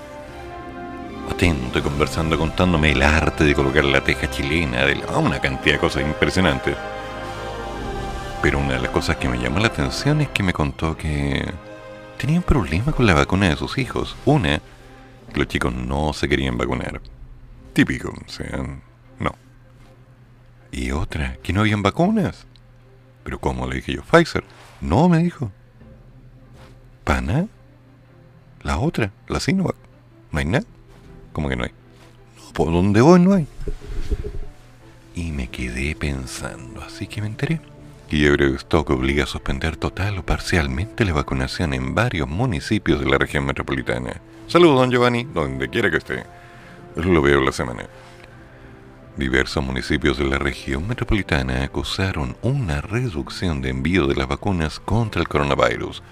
atento 1.30 1.78
y 1.78 1.82
conversando, 1.82 2.39
contándome 2.39 2.93
el 2.93 3.03
arte 3.03 3.45
de 3.45 3.55
colocar 3.55 3.84
la 3.84 4.03
teja 4.03 4.30
chilena, 4.30 4.86
de 4.86 4.95
la- 4.95 5.18
una 5.18 5.41
cantidad 5.41 5.74
de 5.74 5.80
cosas 5.80 6.05
impresionantes. 6.05 6.74
Pero 8.41 8.61
una 8.61 8.76
de 8.76 8.80
las 8.80 8.93
cosas 8.93 9.16
que 9.16 9.28
me 9.28 9.39
llamó 9.39 9.59
la 9.59 9.66
atención 9.66 10.22
es 10.22 10.30
que 10.30 10.43
me 10.43 10.55
contó 10.55 10.97
que 10.97 11.53
tenía 12.16 12.39
un 12.39 12.45
problema 12.45 12.93
con 12.93 13.05
la 13.05 13.12
vacuna 13.12 13.51
de 13.51 13.57
sus 13.57 13.76
hijos. 13.76 14.16
Una, 14.24 14.57
los 15.39 15.49
chicos 15.49 15.72
no 15.72 16.12
se 16.12 16.28
querían 16.28 16.59
vacunar. 16.59 17.01
Típico, 17.72 18.11
o 18.11 18.28
sea, 18.28 18.64
no. 19.18 19.34
Y 20.70 20.91
otra, 20.91 21.36
que 21.43 21.53
no 21.53 21.61
habían 21.61 21.82
vacunas. 21.82 22.47
Pero 23.24 23.39
¿cómo? 23.39 23.66
Le 23.66 23.76
dije 23.76 23.95
yo, 23.95 24.03
Pfizer. 24.03 24.45
No, 24.80 25.09
me 25.09 25.18
dijo. 25.18 25.51
¿Pana? 27.05 27.47
La 28.62 28.78
otra, 28.78 29.12
la 29.28 29.41
Sinovac. 29.41 29.76
¿No 30.32 30.39
hay 30.39 30.45
nada? 30.45 30.66
¿Cómo 31.32 31.49
que 31.49 31.57
no 31.57 31.64
hay? 31.64 31.70
No, 32.36 32.53
por 32.53 32.72
donde 32.72 33.01
voy 33.01 33.20
no 33.20 33.34
hay. 33.34 33.47
Y 35.14 35.32
me 35.32 35.49
quedé 35.49 35.95
pensando, 35.95 36.82
así 36.82 37.07
que 37.07 37.20
me 37.20 37.28
enteré. 37.28 37.61
Stock 38.11 38.88
obliga 38.90 39.24
a 39.24 39.26
suspender 39.26 39.76
total 39.76 40.18
o 40.18 40.22
parcialmente 40.24 41.04
la 41.04 41.12
vacunación 41.12 41.74
en 41.74 41.94
varios 41.94 42.26
municipios 42.26 43.00
de 43.00 43.06
la 43.06 43.18
región 43.18 43.44
metropolitana. 43.44 44.20
Saludos, 44.46 44.80
don 44.80 44.90
Giovanni, 44.90 45.24
donde 45.24 45.68
quiera 45.68 45.90
que 45.90 45.98
esté. 45.98 46.24
Lo 46.96 47.20
veo 47.20 47.42
la 47.42 47.52
semana. 47.52 47.84
Diversos 49.16 49.62
municipios 49.62 50.16
de 50.16 50.24
la 50.24 50.38
región 50.38 50.88
metropolitana 50.88 51.62
acusaron 51.62 52.36
una 52.40 52.80
reducción 52.80 53.61
de 53.61 53.70
envío 53.70 54.06
de 54.06 54.16
las 54.16 54.26
vacunas 54.26 54.80
contra 54.80 55.20
el 55.20 55.28
coronavirus, 55.28 56.02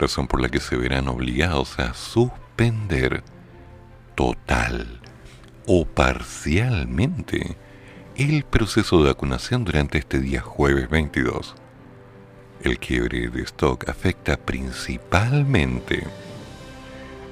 razón 0.00 0.26
por 0.26 0.40
la 0.40 0.48
que 0.48 0.58
se 0.58 0.76
verán 0.76 1.06
obligados 1.06 1.78
a 1.78 1.94
suspender 1.94 3.22
total 4.16 5.00
o 5.66 5.84
parcialmente 5.84 7.56
el 8.16 8.44
proceso 8.44 9.02
de 9.02 9.08
vacunación 9.08 9.64
durante 9.64 9.98
este 9.98 10.18
día 10.18 10.40
jueves 10.40 10.88
22. 10.90 11.54
El 12.62 12.78
quiebre 12.78 13.28
de 13.28 13.42
stock 13.42 13.88
afecta 13.88 14.36
principalmente 14.36 16.06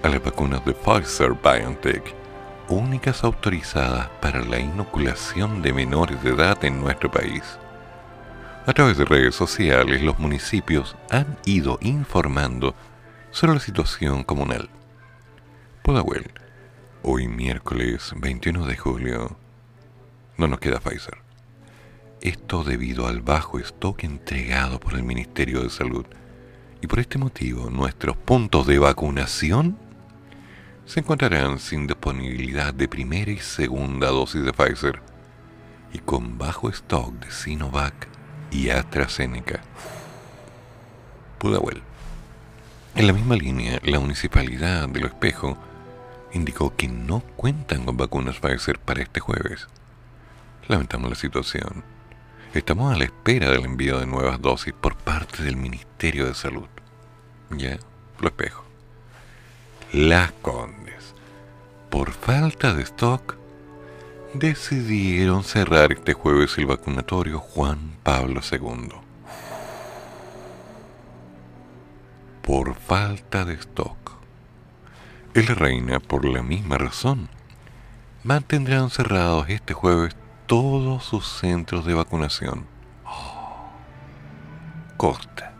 a 0.02 0.08
las 0.08 0.22
vacunas 0.22 0.64
de 0.64 0.72
Pfizer 0.72 1.32
BioNTech, 1.32 2.14
únicas 2.68 3.24
autorizadas 3.24 4.08
para 4.20 4.40
la 4.44 4.58
inoculación 4.58 5.62
de 5.62 5.72
menores 5.72 6.22
de 6.22 6.30
edad 6.30 6.64
en 6.64 6.80
nuestro 6.80 7.10
país. 7.10 7.42
A 8.66 8.72
través 8.72 8.96
de 8.98 9.04
redes 9.04 9.34
sociales, 9.34 10.02
los 10.02 10.18
municipios 10.18 10.96
han 11.10 11.38
ido 11.44 11.78
informando 11.80 12.74
sobre 13.30 13.54
la 13.54 13.60
situación 13.60 14.24
comunal. 14.24 14.70
Pudahuel, 15.82 16.30
hoy 17.02 17.28
miércoles 17.28 18.12
21 18.16 18.66
de 18.66 18.76
julio, 18.76 19.36
no 20.38 20.46
nos 20.46 20.60
queda 20.60 20.80
Pfizer. 20.80 21.18
Esto 22.20 22.64
debido 22.64 23.06
al 23.06 23.20
bajo 23.20 23.58
stock 23.58 24.04
entregado 24.04 24.80
por 24.80 24.94
el 24.94 25.02
Ministerio 25.02 25.62
de 25.62 25.70
Salud. 25.70 26.06
Y 26.80 26.86
por 26.86 27.00
este 27.00 27.18
motivo, 27.18 27.70
nuestros 27.70 28.16
puntos 28.16 28.66
de 28.66 28.78
vacunación 28.78 29.76
se 30.86 31.00
encontrarán 31.00 31.58
sin 31.58 31.86
disponibilidad 31.86 32.72
de 32.72 32.88
primera 32.88 33.30
y 33.30 33.38
segunda 33.38 34.08
dosis 34.08 34.44
de 34.44 34.52
Pfizer 34.52 35.02
y 35.92 35.98
con 35.98 36.38
bajo 36.38 36.70
stock 36.70 37.12
de 37.14 37.30
Sinovac 37.30 38.08
y 38.50 38.70
AstraZeneca. 38.70 39.60
Pudahuel. 41.38 41.82
En 42.94 43.06
la 43.06 43.12
misma 43.12 43.36
línea, 43.36 43.80
la 43.84 44.00
municipalidad 44.00 44.88
de 44.88 45.00
Lo 45.00 45.08
Espejo 45.08 45.58
indicó 46.32 46.74
que 46.76 46.88
no 46.88 47.20
cuentan 47.36 47.84
con 47.84 47.96
vacunas 47.96 48.38
Pfizer 48.38 48.78
para 48.78 49.02
este 49.02 49.20
jueves. 49.20 49.68
Lamentamos 50.68 51.08
la 51.08 51.16
situación. 51.16 51.82
Estamos 52.52 52.92
a 52.92 52.98
la 52.98 53.04
espera 53.04 53.50
del 53.50 53.64
envío 53.64 54.00
de 54.00 54.06
nuevas 54.06 54.38
dosis 54.42 54.74
por 54.74 54.98
parte 54.98 55.42
del 55.42 55.56
Ministerio 55.56 56.26
de 56.26 56.34
Salud. 56.34 56.68
Ya, 57.48 57.78
lo 58.20 58.28
espejo. 58.28 58.64
Las 59.94 60.30
Condes, 60.42 61.14
por 61.88 62.10
falta 62.10 62.74
de 62.74 62.82
stock, 62.82 63.36
decidieron 64.34 65.42
cerrar 65.42 65.90
este 65.90 66.12
jueves 66.12 66.58
el 66.58 66.66
vacunatorio 66.66 67.38
Juan 67.38 67.96
Pablo 68.02 68.42
II. 68.52 68.90
Por 72.42 72.74
falta 72.74 73.46
de 73.46 73.54
stock. 73.54 73.96
El 75.32 75.46
Reina, 75.46 75.98
por 75.98 76.26
la 76.26 76.42
misma 76.42 76.76
razón, 76.76 77.30
mantendrán 78.22 78.90
cerrados 78.90 79.48
este 79.48 79.72
jueves 79.72 80.14
todos 80.48 81.04
sus 81.04 81.28
centros 81.28 81.84
de 81.84 81.92
vacunación. 81.92 82.66
Oh. 83.04 83.68
Costa. 84.96 85.52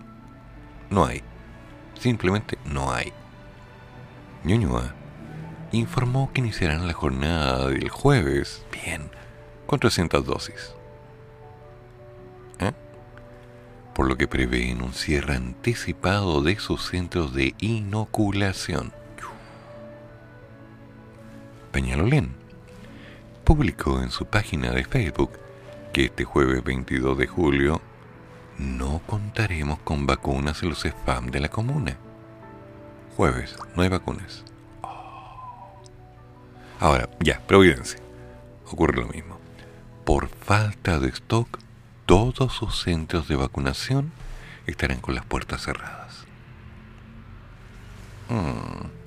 No 0.89 1.05
hay. 1.05 1.22
Simplemente 2.01 2.59
no 2.64 2.91
hay. 2.91 3.12
Ñuñoa 4.45 4.95
informó 5.72 6.32
que 6.32 6.41
iniciarán 6.41 6.86
la 6.86 6.95
jornada 6.95 7.68
del 7.68 7.91
jueves, 7.91 8.64
bien, 8.72 9.11
con 9.66 9.78
300 9.78 10.24
dosis. 10.24 10.72
¿Eh? 12.59 12.72
Por 13.95 14.09
lo 14.09 14.16
que 14.16 14.26
prevén 14.26 14.80
un 14.80 14.95
cierre 14.95 15.36
anticipado 15.36 16.41
de 16.41 16.59
sus 16.59 16.89
centros 16.89 17.34
de 17.34 17.55
inoculación. 17.59 18.95
Peñalolén 21.72 22.38
publicó 23.49 24.03
en 24.03 24.11
su 24.11 24.26
página 24.26 24.72
de 24.72 24.84
Facebook 24.84 25.30
que 25.94 26.05
este 26.05 26.24
jueves 26.24 26.62
22 26.62 27.16
de 27.16 27.26
julio 27.26 27.80
no 28.59 29.01
contaremos 29.07 29.78
con 29.78 30.05
vacunas 30.05 30.62
en 30.62 30.68
los 30.68 30.84
spam 30.84 31.30
de 31.30 31.40
la 31.40 31.49
comuna. 31.49 31.96
Jueves, 33.16 33.57
no 33.74 33.82
hay 33.82 33.88
vacunas. 33.88 34.44
Oh. 34.82 35.80
Ahora, 36.78 37.09
ya, 37.20 37.40
Providencia. 37.46 37.99
Ocurre 38.70 39.01
lo 39.01 39.09
mismo. 39.09 39.38
Por 40.05 40.28
falta 40.28 40.99
de 40.99 41.09
stock, 41.09 41.59
todos 42.05 42.53
sus 42.53 42.82
centros 42.82 43.28
de 43.28 43.36
vacunación 43.36 44.12
estarán 44.66 45.01
con 45.01 45.14
las 45.14 45.24
puertas 45.24 45.62
cerradas. 45.62 46.26
Hmm. 48.28 48.97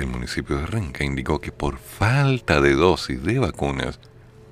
El 0.00 0.06
municipio 0.06 0.56
de 0.56 0.64
Renca 0.64 1.04
indicó 1.04 1.42
que 1.42 1.52
por 1.52 1.76
falta 1.76 2.62
de 2.62 2.72
dosis 2.72 3.22
de 3.22 3.38
vacunas 3.38 4.00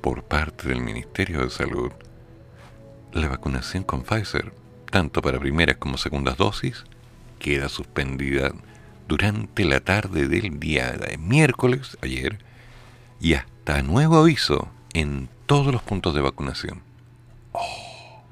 por 0.03 0.23
parte 0.25 0.69
del 0.69 0.83
Ministerio 0.83 1.43
de 1.43 1.49
Salud, 1.49 1.91
la 3.15 3.29
vacunación 3.29 3.83
con 3.83 4.03
Pfizer, 4.03 4.53
tanto 4.91 5.23
para 5.23 5.41
primeras 5.41 5.79
como 5.79 5.97
segundas 5.97 6.37
dosis, 6.37 6.85
queda 7.39 7.71
suspendida 7.71 8.53
durante 9.09 9.65
la 9.65 9.81
tarde 9.81 10.29
del 10.29 10.61
día 10.61 10.93
de 10.93 11.17
miércoles, 11.17 11.97
ayer, 12.03 12.41
y 13.19 13.33
hasta 13.33 13.81
nuevo 13.81 14.19
aviso 14.19 14.69
en 14.93 15.31
todos 15.47 15.73
los 15.73 15.83
puntos 15.83 16.15
de 16.15 16.21
vacunación. 16.21 16.83
Oh. 17.53 18.23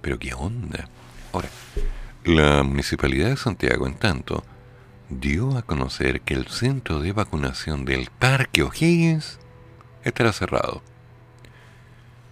Pero 0.00 0.16
qué 0.20 0.32
onda. 0.32 0.88
Ahora, 1.32 1.48
la 2.22 2.62
Municipalidad 2.62 3.30
de 3.30 3.36
Santiago, 3.36 3.88
en 3.88 3.94
tanto, 3.94 4.44
dio 5.08 5.56
a 5.56 5.62
conocer 5.62 6.20
que 6.22 6.34
el 6.34 6.48
centro 6.48 7.00
de 7.00 7.12
vacunación 7.12 7.84
del 7.84 8.10
Parque 8.18 8.62
O'Higgins 8.62 9.38
estará 10.04 10.32
cerrado, 10.32 10.82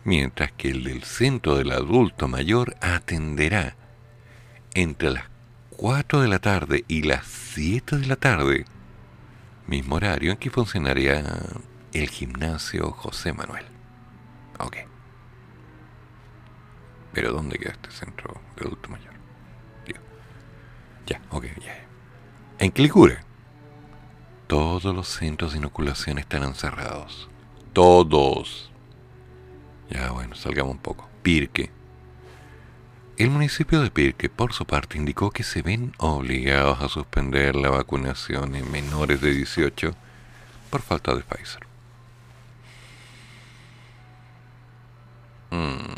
mientras 0.05 0.53
que 0.53 0.70
el 0.70 0.85
del 0.85 1.05
centro 1.05 1.57
del 1.57 1.72
adulto 1.72 2.29
mayor 2.29 2.77
atenderá 2.81 3.77
entre 4.75 5.11
las 5.12 5.25
4 5.70 6.22
de 6.22 6.29
la 6.29 6.39
tarde 6.39 6.85
y 6.89 7.03
las 7.03 7.27
7 7.27 7.99
de 7.99 8.07
la 8.07 8.16
tarde, 8.16 8.64
mismo 9.66 9.97
horario 9.97 10.33
en 10.33 10.39
que 10.39 10.51
funcionaría 10.51 11.25
el 11.93 12.09
gimnasio 12.11 12.91
José 12.91 13.33
Manuel. 13.33 13.64
Ok. 14.59 14.77
Pero 17.12 17.33
¿dónde 17.33 17.59
queda 17.59 17.72
este 17.72 17.91
centro 17.93 18.41
de 18.57 18.66
adulto 18.66 18.89
mayor? 18.89 19.14
Ya, 21.07 21.20
ok, 21.31 21.45
ya. 21.61 21.84
En 22.59 22.70
Clicure, 22.70 23.18
todos 24.46 24.94
los 24.94 25.09
centros 25.09 25.52
de 25.52 25.59
inoculación 25.59 26.18
estarán 26.18 26.55
cerrados. 26.55 27.28
Todos. 27.72 28.70
Ya, 29.90 30.11
bueno, 30.12 30.36
salgamos 30.36 30.72
un 30.72 30.78
poco. 30.78 31.09
Pirque. 31.22 31.70
El 33.16 33.30
municipio 33.30 33.80
de 33.80 33.90
Pirque, 33.90 34.28
por 34.28 34.52
su 34.52 34.66
parte, 34.66 34.98
indicó 34.98 35.30
que 35.30 35.42
se 35.42 35.62
ven 35.62 35.92
obligados 35.98 36.80
a 36.80 36.88
suspender 36.88 37.57
la 37.57 37.70
vacunación 37.70 38.55
en 38.55 38.70
menores 38.70 39.20
de 39.20 39.32
18 39.32 39.94
por 40.70 40.82
falta 40.82 41.14
de 41.14 41.22
Pfizer. 41.22 41.66
Mm. 45.50 45.94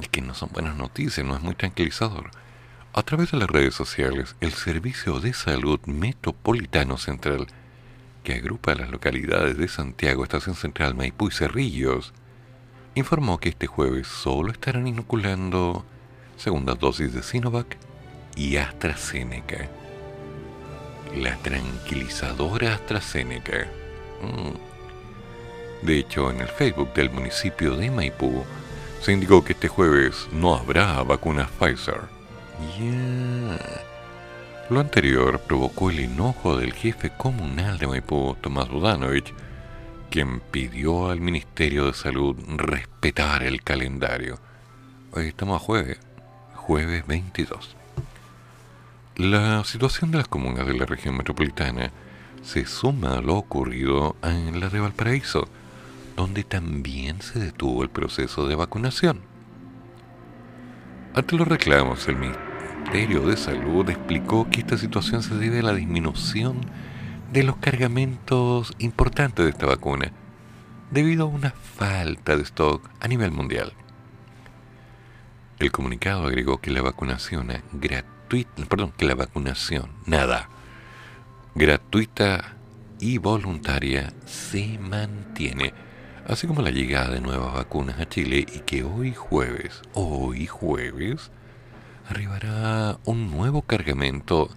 Es 0.00 0.08
que 0.08 0.20
no 0.22 0.34
son 0.34 0.50
buenas 0.52 0.76
noticias, 0.76 1.26
no 1.26 1.36
es 1.36 1.42
muy 1.42 1.54
tranquilizador. 1.54 2.30
A 2.94 3.02
través 3.02 3.30
de 3.30 3.38
las 3.38 3.48
redes 3.48 3.74
sociales, 3.74 4.36
el 4.42 4.52
Servicio 4.52 5.18
de 5.18 5.32
Salud 5.32 5.80
Metropolitano 5.86 6.98
Central, 6.98 7.46
que 8.22 8.34
agrupa 8.34 8.74
las 8.74 8.90
localidades 8.90 9.56
de 9.56 9.66
Santiago, 9.66 10.24
Estación 10.24 10.54
Central, 10.54 10.94
Maipú 10.94 11.28
y 11.28 11.30
Cerrillos, 11.30 12.12
informó 12.94 13.38
que 13.38 13.48
este 13.48 13.66
jueves 13.66 14.08
solo 14.08 14.52
estarán 14.52 14.86
inoculando 14.86 15.86
segundas 16.36 16.78
dosis 16.78 17.14
de 17.14 17.22
Sinovac 17.22 17.78
y 18.36 18.58
AstraZeneca. 18.58 19.70
La 21.16 21.36
tranquilizadora 21.38 22.74
AstraZeneca. 22.74 23.68
Mm. 24.20 25.86
De 25.86 25.98
hecho, 25.98 26.30
en 26.30 26.42
el 26.42 26.48
Facebook 26.48 26.92
del 26.92 27.08
municipio 27.08 27.74
de 27.74 27.90
Maipú 27.90 28.44
se 29.00 29.14
indicó 29.14 29.42
que 29.42 29.54
este 29.54 29.68
jueves 29.68 30.28
no 30.30 30.54
habrá 30.54 31.02
vacunas 31.02 31.48
Pfizer. 31.52 32.21
Lo 34.72 34.80
anterior 34.80 35.38
provocó 35.40 35.90
el 35.90 35.98
enojo 35.98 36.56
del 36.56 36.72
jefe 36.72 37.10
comunal 37.10 37.76
de 37.76 37.86
Maipú, 37.86 38.36
Tomás 38.40 38.70
Budanovich, 38.70 39.34
quien 40.10 40.40
pidió 40.40 41.10
al 41.10 41.20
Ministerio 41.20 41.84
de 41.86 41.92
Salud 41.92 42.34
respetar 42.56 43.42
el 43.42 43.62
calendario. 43.62 44.38
Hoy 45.12 45.26
estamos 45.26 45.60
a 45.60 45.64
jueves, 45.64 45.98
jueves 46.54 47.06
22. 47.06 47.76
La 49.16 49.62
situación 49.64 50.10
de 50.10 50.18
las 50.18 50.28
comunas 50.28 50.66
de 50.66 50.72
la 50.72 50.86
región 50.86 51.18
metropolitana 51.18 51.90
se 52.42 52.64
suma 52.64 53.18
a 53.18 53.20
lo 53.20 53.36
ocurrido 53.36 54.16
en 54.22 54.58
la 54.58 54.70
de 54.70 54.80
Valparaíso, 54.80 55.48
donde 56.16 56.44
también 56.44 57.20
se 57.20 57.38
detuvo 57.38 57.82
el 57.82 57.90
proceso 57.90 58.48
de 58.48 58.54
vacunación. 58.54 59.20
Ante 61.14 61.36
los 61.36 61.46
reclamos, 61.46 62.08
el 62.08 62.16
Ministerio 62.16 62.51
de 62.92 63.38
Salud 63.38 63.88
explicó 63.88 64.50
que 64.50 64.60
esta 64.60 64.76
situación 64.76 65.22
se 65.22 65.34
debe 65.36 65.60
a 65.60 65.62
la 65.62 65.72
disminución 65.72 66.60
de 67.32 67.42
los 67.42 67.56
cargamentos 67.56 68.74
importantes 68.78 69.46
de 69.46 69.50
esta 69.50 69.64
vacuna, 69.64 70.12
debido 70.90 71.24
a 71.24 71.28
una 71.28 71.52
falta 71.52 72.36
de 72.36 72.42
stock 72.42 72.86
a 73.00 73.08
nivel 73.08 73.30
mundial. 73.30 73.72
El 75.58 75.72
comunicado 75.72 76.26
agregó 76.26 76.60
que 76.60 76.70
la 76.70 76.82
vacunación 76.82 77.48
gratuita, 77.72 78.66
perdón, 78.66 78.92
que 78.94 79.06
la 79.06 79.14
vacunación, 79.14 79.90
nada, 80.04 80.50
gratuita 81.54 82.56
y 83.00 83.16
voluntaria 83.16 84.12
se 84.26 84.78
mantiene, 84.78 85.72
así 86.28 86.46
como 86.46 86.60
la 86.60 86.70
llegada 86.70 87.08
de 87.08 87.22
nuevas 87.22 87.54
vacunas 87.54 87.98
a 87.98 88.06
Chile 88.06 88.44
y 88.54 88.60
que 88.60 88.84
hoy 88.84 89.14
jueves, 89.14 89.80
hoy 89.94 90.46
jueves, 90.46 91.30
arribará 92.12 92.98
un 93.06 93.30
nuevo 93.30 93.62
cargamento 93.62 94.50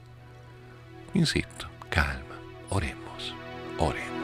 Insisto, 1.15 1.69
calma, 1.91 2.37
oremos, 2.71 3.35
oremos. 3.79 4.18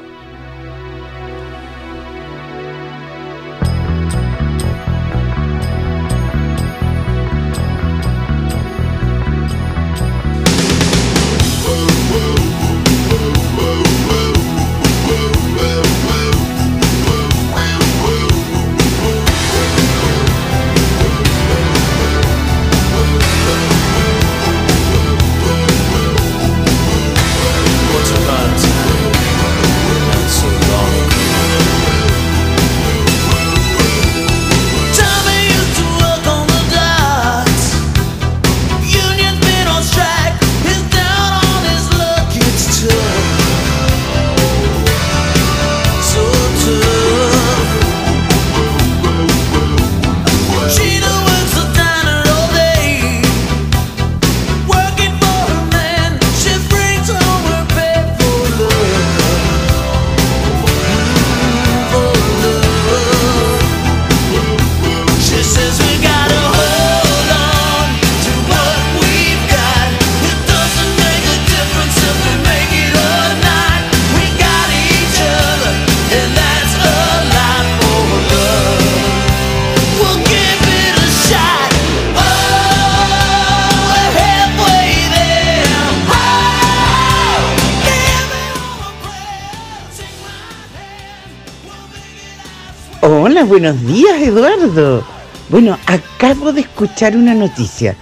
Buenos 93.47 93.85
días 93.87 94.23
Eduardo. 94.23 95.05
Bueno, 95.51 95.79
acabo 95.87 96.53
de 96.53 96.63
escuchar 96.63 97.15
una 97.15 97.35
noticia. 97.35 97.95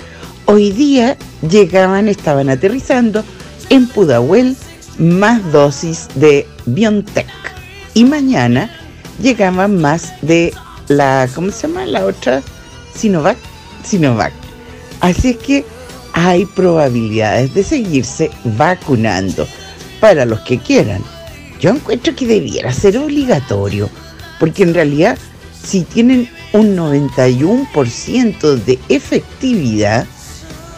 Hoy 0.45 0.71
día 0.71 1.17
llegaban, 1.49 2.09
estaban 2.09 2.49
aterrizando 2.49 3.25
en 3.69 3.89
Pudahuel 3.89 4.57
más 4.99 5.51
dosis 5.51 6.09
de 6.15 6.47
BioNTech. 6.67 7.27
Y 7.95 8.05
mañana 8.05 8.71
llegaban 9.21 9.81
más 9.81 10.13
de 10.23 10.55
la, 10.87 11.29
¿cómo 11.35 11.51
se 11.51 11.67
llama? 11.67 11.87
La 11.87 12.07
otra, 12.07 12.41
Sinovac. 12.95 13.37
Sinovac. 13.85 14.33
Así 15.01 15.31
es 15.31 15.37
que 15.39 15.65
hay 16.13 16.47
probabilidades 16.47 17.53
de 17.55 17.65
seguirse 17.65 18.31
vacunando 18.45 19.47
para 19.99 20.25
los 20.25 20.41
que 20.41 20.59
quieran. 20.59 21.03
Yo 21.61 21.71
encuentro 21.71 22.15
que 22.15 22.27
debiera 22.27 22.73
ser 22.73 22.97
obligatorio, 22.97 23.91
porque 24.39 24.63
en 24.63 24.75
realidad 24.75 25.19
si 25.63 25.83
tienen 25.83 26.29
un 26.53 26.77
91% 26.77 28.55
de 28.65 28.79
efectividad, 28.89 30.07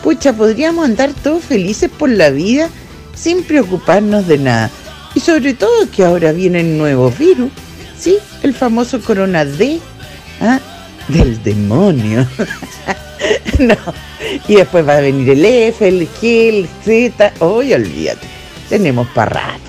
pucha, 0.03 0.33
podríamos 0.33 0.85
andar 0.85 1.13
todos 1.15 1.45
felices 1.45 1.91
por 1.91 2.11
la 2.11 2.31
vida 2.31 2.69
sin 3.15 3.43
preocuparnos 3.43 4.27
de 4.27 4.39
nada. 4.39 4.71
Y 5.15 5.21
sobre 5.21 5.55
todo 5.55 5.91
que 5.95 6.05
ahora 6.05 6.33
vienen 6.33 6.77
nuevos 6.77 7.17
virus, 7.17 7.51
¿sí? 7.99 8.17
El 8.43 8.53
famoso 8.53 9.01
corona 9.01 9.45
D, 9.45 9.81
¿ah? 10.41 10.61
del 11.09 11.43
demonio. 11.43 12.27
no. 13.59 13.77
Y 14.49 14.57
después 14.57 14.87
va 14.87 14.97
a 14.97 15.01
venir 15.01 15.31
el 15.31 15.45
F, 15.45 15.87
el 15.87 16.09
G, 16.21 16.49
el 16.49 16.69
Z. 16.85 17.33
Hoy 17.39 17.73
olvídate, 17.73 18.27
tenemos 18.69 19.07
para 19.09 19.31
rato. 19.31 19.61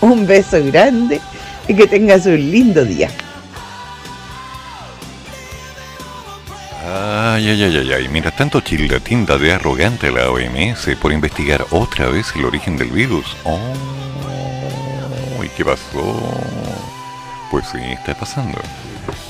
Un 0.00 0.26
beso 0.26 0.62
grande 0.64 1.20
y 1.66 1.74
que 1.74 1.86
tengas 1.86 2.26
un 2.26 2.50
lindo 2.50 2.84
día. 2.84 3.10
Ay, 6.90 7.50
ay, 7.50 7.62
ay, 7.62 7.92
ay. 7.92 8.08
Mientras 8.08 8.34
tanto, 8.36 8.60
Chile 8.60 9.00
tinda 9.00 9.36
de 9.36 9.52
arrogante 9.52 10.08
a 10.08 10.10
la 10.10 10.30
OMS 10.30 10.96
por 11.00 11.12
investigar 11.12 11.66
otra 11.70 12.06
vez 12.08 12.34
el 12.34 12.46
origen 12.46 12.76
del 12.76 12.90
virus. 12.90 13.36
Oh, 13.44 13.58
¿y 15.44 15.48
qué 15.50 15.64
pasó? 15.64 16.20
Pues 17.50 17.66
sí, 17.68 17.78
está 17.78 18.14
pasando. 18.14 18.58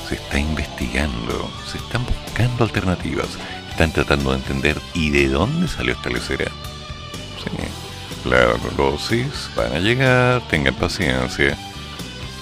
Se 0.07 0.15
está 0.15 0.39
investigando, 0.39 1.51
se 1.69 1.77
están 1.77 2.05
buscando 2.05 2.63
alternativas, 2.63 3.27
están 3.69 3.91
tratando 3.91 4.31
de 4.31 4.37
entender 4.37 4.77
y 4.93 5.09
de 5.09 5.27
dónde 5.27 5.67
salió 5.67 5.93
esta 5.93 6.09
lecera. 6.09 6.45
Sí, 7.43 8.29
las 8.29 8.77
dosis 8.77 9.49
van 9.55 9.73
a 9.73 9.79
llegar, 9.79 10.41
tengan 10.49 10.75
paciencia. 10.75 11.57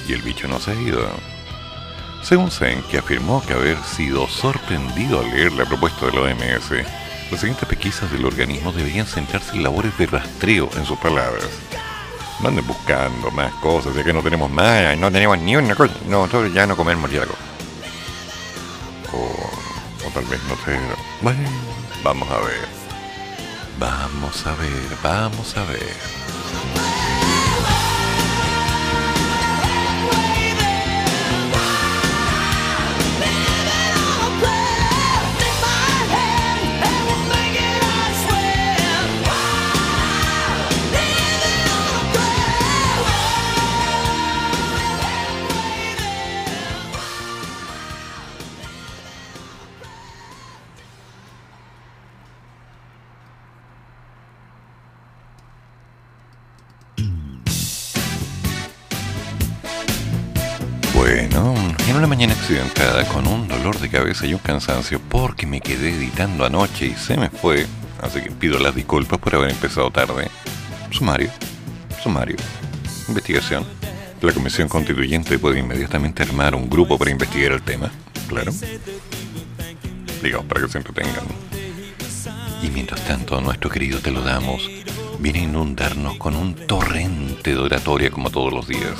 Y 0.07 0.13
el 0.13 0.21
bicho 0.21 0.47
no 0.47 0.59
se 0.59 0.71
ha 0.71 0.75
ido. 0.75 1.36
Según 2.27 2.51
Zen, 2.51 2.83
que 2.91 2.97
afirmó 2.97 3.41
que 3.41 3.53
haber 3.53 3.81
sido 3.85 4.27
sorprendido 4.27 5.21
al 5.21 5.31
leer 5.31 5.53
la 5.53 5.63
propuesta 5.63 6.07
de 6.07 6.11
la 6.11 6.23
OMS, 6.23 6.71
las 7.31 7.39
siguientes 7.39 7.65
pesquisas 7.69 8.11
del 8.11 8.25
organismo 8.25 8.73
deberían 8.73 9.05
centrarse 9.05 9.55
en 9.55 9.63
labores 9.63 9.97
de 9.97 10.07
rastreo, 10.07 10.69
en 10.75 10.85
sus 10.85 10.99
palabras. 10.99 11.47
No 12.41 12.49
anden 12.49 12.67
buscando 12.67 13.31
más 13.31 13.53
cosas, 13.61 13.95
ya 13.95 14.03
que 14.03 14.11
no 14.11 14.21
tenemos 14.21 14.51
más, 14.51 14.97
no 14.97 15.09
tenemos 15.09 15.39
ni 15.39 15.55
una 15.55 15.73
cosa. 15.73 15.93
No, 16.09 16.25
nosotros 16.25 16.53
ya 16.53 16.67
no 16.67 16.75
comemos 16.75 16.99
murciélago. 17.03 17.33
O, 19.13 20.05
o 20.05 20.11
tal 20.13 20.25
vez 20.25 20.41
no 20.49 20.55
sé. 20.65 20.77
Bueno, 21.21 21.49
vamos 22.03 22.29
a 22.29 22.39
ver. 22.39 22.67
Vamos 23.79 24.45
a 24.45 24.53
ver, 24.55 24.97
vamos 25.01 25.55
a 25.55 25.63
ver. 25.63 26.26
Accidentada 62.47 63.05
con 63.09 63.27
un 63.27 63.45
dolor 63.45 63.77
de 63.77 63.89
cabeza 63.89 64.25
y 64.25 64.33
un 64.33 64.39
cansancio 64.39 65.01
porque 65.09 65.45
me 65.45 65.59
quedé 65.59 65.89
editando 65.89 66.45
anoche 66.45 66.85
y 66.85 66.93
se 66.93 67.17
me 67.17 67.29
fue, 67.29 67.67
así 68.01 68.21
que 68.21 68.31
pido 68.31 68.57
las 68.57 68.73
disculpas 68.73 69.19
por 69.19 69.35
haber 69.35 69.49
empezado 69.49 69.91
tarde. 69.91 70.29
Sumario, 70.89 71.29
sumario, 72.01 72.37
investigación. 73.09 73.65
La 74.21 74.31
comisión 74.31 74.69
constituyente 74.69 75.37
puede 75.37 75.59
inmediatamente 75.59 76.23
armar 76.23 76.55
un 76.55 76.69
grupo 76.69 76.97
para 76.97 77.11
investigar 77.11 77.51
el 77.51 77.61
tema, 77.63 77.91
claro. 78.29 78.53
Digamos, 80.23 80.45
para 80.45 80.61
que 80.61 80.69
se 80.69 80.77
entretengan. 80.77 81.25
Y 82.63 82.69
mientras 82.69 83.01
tanto, 83.01 83.41
nuestro 83.41 83.69
querido 83.69 83.99
Te 83.99 84.11
lo 84.11 84.21
damos 84.21 84.69
viene 85.19 85.39
a 85.39 85.43
inundarnos 85.43 86.15
con 86.15 86.33
un 86.37 86.55
torrente 86.55 87.51
de 87.51 87.59
oratoria 87.59 88.09
como 88.09 88.29
todos 88.29 88.53
los 88.53 88.69
días. 88.69 88.95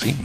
Sí, 0.00 0.16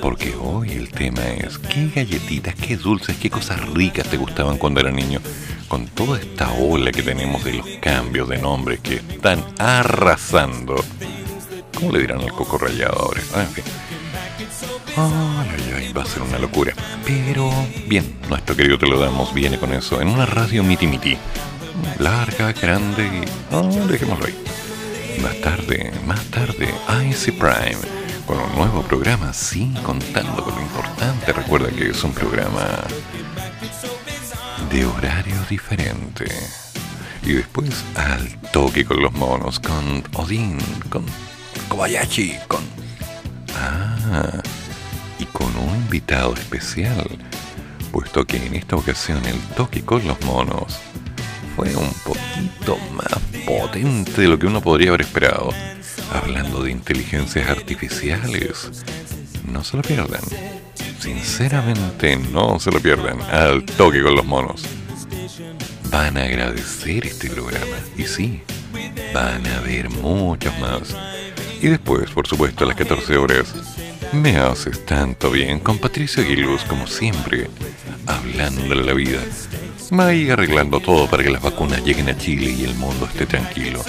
porque 0.00 0.34
hoy 0.34 0.72
el 0.72 0.90
tema 0.90 1.22
es 1.22 1.56
qué 1.58 1.88
galletitas, 1.94 2.56
qué 2.56 2.76
dulces, 2.76 3.16
qué 3.18 3.30
cosas 3.30 3.60
ricas 3.68 4.08
te 4.08 4.16
gustaban 4.16 4.58
cuando 4.58 4.80
era 4.80 4.90
niño. 4.90 5.20
Con 5.68 5.86
toda 5.86 6.18
esta 6.18 6.50
ola 6.52 6.90
que 6.90 7.02
tenemos 7.02 7.44
de 7.44 7.54
los 7.54 7.66
cambios 7.80 8.28
de 8.28 8.38
nombres 8.38 8.80
que 8.80 8.96
están 8.96 9.44
arrasando. 9.58 10.74
¿Cómo 11.72 11.92
le 11.92 12.00
dirán 12.00 12.20
al 12.20 12.32
coco 12.32 12.58
rallado 12.58 12.98
ahora? 12.98 13.22
Ah, 13.36 13.42
en 13.42 13.48
fin. 13.48 13.64
Ay, 14.96 15.48
ay, 15.56 15.74
ay, 15.76 15.92
va 15.92 16.02
a 16.02 16.06
ser 16.06 16.22
una 16.22 16.38
locura. 16.38 16.74
Pero, 17.06 17.48
bien, 17.86 18.18
nuestro 18.28 18.56
querido 18.56 18.76
te 18.76 18.88
lo 18.88 18.98
damos, 18.98 19.32
viene 19.32 19.56
con 19.56 19.72
eso, 19.72 20.00
en 20.00 20.08
una 20.08 20.26
radio 20.26 20.64
miti 20.64 20.88
miti. 20.88 21.16
Larga, 22.00 22.52
grande 22.52 23.04
y... 23.04 23.54
Oh, 23.54 23.86
dejémoslo 23.86 24.26
ahí. 24.26 24.34
Más 25.22 25.40
tarde, 25.40 25.92
más 26.06 26.24
tarde, 26.24 26.74
IC 27.08 27.38
Prime, 27.38 28.01
con 28.26 28.38
un 28.38 28.54
nuevo 28.54 28.82
programa, 28.82 29.32
sí, 29.32 29.72
contando 29.82 30.44
con 30.44 30.54
lo 30.54 30.62
importante. 30.62 31.32
Recuerda 31.32 31.70
que 31.70 31.90
es 31.90 32.04
un 32.04 32.12
programa 32.12 32.66
de 34.70 34.84
horario 34.84 35.36
diferente. 35.48 36.26
Y 37.22 37.34
después 37.34 37.84
al 37.94 38.40
toque 38.52 38.84
con 38.84 39.00
los 39.00 39.12
monos, 39.12 39.60
con 39.60 40.02
Odín, 40.14 40.58
con 40.88 41.04
Kobayashi, 41.68 42.36
con... 42.48 42.62
Ah, 43.56 44.42
y 45.18 45.24
con 45.26 45.54
un 45.56 45.76
invitado 45.76 46.34
especial, 46.34 47.06
puesto 47.92 48.24
que 48.26 48.44
en 48.44 48.54
esta 48.54 48.76
ocasión 48.76 49.24
el 49.26 49.38
toque 49.54 49.82
con 49.82 50.06
los 50.06 50.20
monos 50.22 50.78
fue 51.54 51.74
un 51.76 51.92
poquito 52.04 52.78
más 52.92 53.20
potente 53.46 54.22
de 54.22 54.28
lo 54.28 54.38
que 54.38 54.46
uno 54.46 54.60
podría 54.60 54.88
haber 54.88 55.02
esperado. 55.02 55.50
Hablando 56.12 56.62
de 56.62 56.70
inteligencias 56.70 57.48
artificiales, 57.48 58.84
no 59.50 59.64
se 59.64 59.78
lo 59.78 59.82
pierdan. 59.82 60.20
Sinceramente, 61.00 62.16
no 62.16 62.60
se 62.60 62.70
lo 62.70 62.80
pierdan. 62.80 63.20
Al 63.22 63.64
toque 63.64 64.02
con 64.02 64.14
los 64.14 64.24
monos. 64.24 64.62
Van 65.90 66.18
a 66.18 66.24
agradecer 66.24 67.06
este 67.06 67.30
programa. 67.30 67.76
Y 67.96 68.04
sí, 68.04 68.42
van 69.14 69.46
a 69.46 69.60
ver 69.60 69.88
muchos 69.88 70.56
más. 70.58 70.94
Y 71.62 71.68
después, 71.68 72.10
por 72.10 72.26
supuesto, 72.26 72.64
a 72.64 72.68
las 72.68 72.76
14 72.76 73.16
horas, 73.16 73.54
me 74.12 74.36
haces 74.36 74.84
tanto 74.84 75.30
bien 75.30 75.60
con 75.60 75.78
Patricio 75.78 76.22
Aguiluz, 76.22 76.62
como 76.64 76.86
siempre, 76.86 77.48
hablando 78.06 78.74
de 78.74 78.84
la 78.84 78.92
vida. 78.92 79.20
Va 79.98 80.08
a 80.08 80.14
ir 80.14 80.30
arreglando 80.32 80.80
todo 80.80 81.08
para 81.08 81.22
que 81.22 81.30
las 81.30 81.42
vacunas 81.42 81.82
lleguen 81.84 82.10
a 82.10 82.18
Chile 82.18 82.50
y 82.50 82.64
el 82.64 82.74
mundo 82.74 83.06
esté 83.06 83.24
tranquilo. 83.24 83.82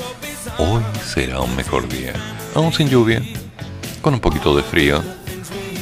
Hoy 0.58 0.84
será 1.04 1.42
un 1.42 1.56
mejor 1.56 1.88
día, 1.88 2.14
aún 2.54 2.72
sin 2.74 2.88
lluvia, 2.88 3.22
con 4.02 4.14
un 4.14 4.20
poquito 4.20 4.56
de 4.56 4.62
frío. 4.62 5.04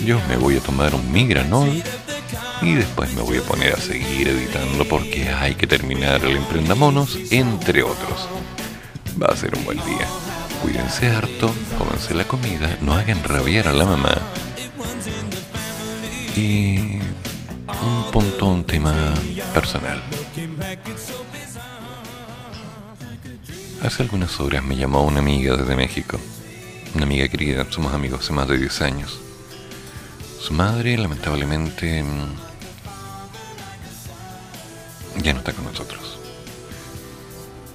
Yo 0.06 0.20
me 0.30 0.38
voy 0.38 0.58
a 0.58 0.62
tomar 0.62 0.96
un 0.96 1.12
migranol 1.12 1.84
y 2.62 2.74
después 2.74 3.14
me 3.14 3.22
voy 3.22 3.38
a 3.38 3.42
poner 3.42 3.74
a 3.74 3.78
seguir 3.78 4.30
editando 4.30 4.86
porque 4.86 5.30
hay 5.30 5.56
que 5.56 5.68
terminar 5.68 6.24
el 6.24 6.38
Emprendamonos, 6.38 7.18
entre 7.32 7.84
otros. 7.84 8.28
Va 9.22 9.28
a 9.28 9.36
ser 9.36 9.56
un 9.58 9.66
buen 9.66 9.78
día. 9.80 10.08
Cuídense 10.62 11.10
harto, 11.10 11.54
cómense 11.78 12.14
la 12.14 12.24
comida, 12.24 12.78
no 12.82 12.94
hagan 12.94 13.24
rabiar 13.24 13.68
a 13.68 13.74
la 13.74 13.86
mamá. 13.86 14.18
Y 16.36 17.00
un 17.68 18.12
punto, 18.12 18.46
un 18.46 18.64
tema 18.64 18.94
personal. 19.54 20.02
Hace 23.82 24.04
algunas 24.04 24.40
horas 24.40 24.64
me 24.64 24.76
llamó 24.76 25.04
una 25.04 25.20
amiga 25.22 25.58
desde 25.58 25.76
México. 25.76 26.20
Una 26.94 27.06
amiga 27.06 27.28
querida, 27.28 27.66
somos 27.72 27.96
amigos 27.96 28.20
hace 28.20 28.32
más 28.32 28.48
de 28.48 28.60
10 28.60 28.82
años. 28.84 29.20
Su 30.40 30.54
madre, 30.54 30.96
lamentablemente, 31.00 32.04
mm, 32.04 32.28
ya 35.24 35.34
no 35.34 35.40
está 35.40 35.54
con 35.54 35.66
nosotros. 35.66 36.20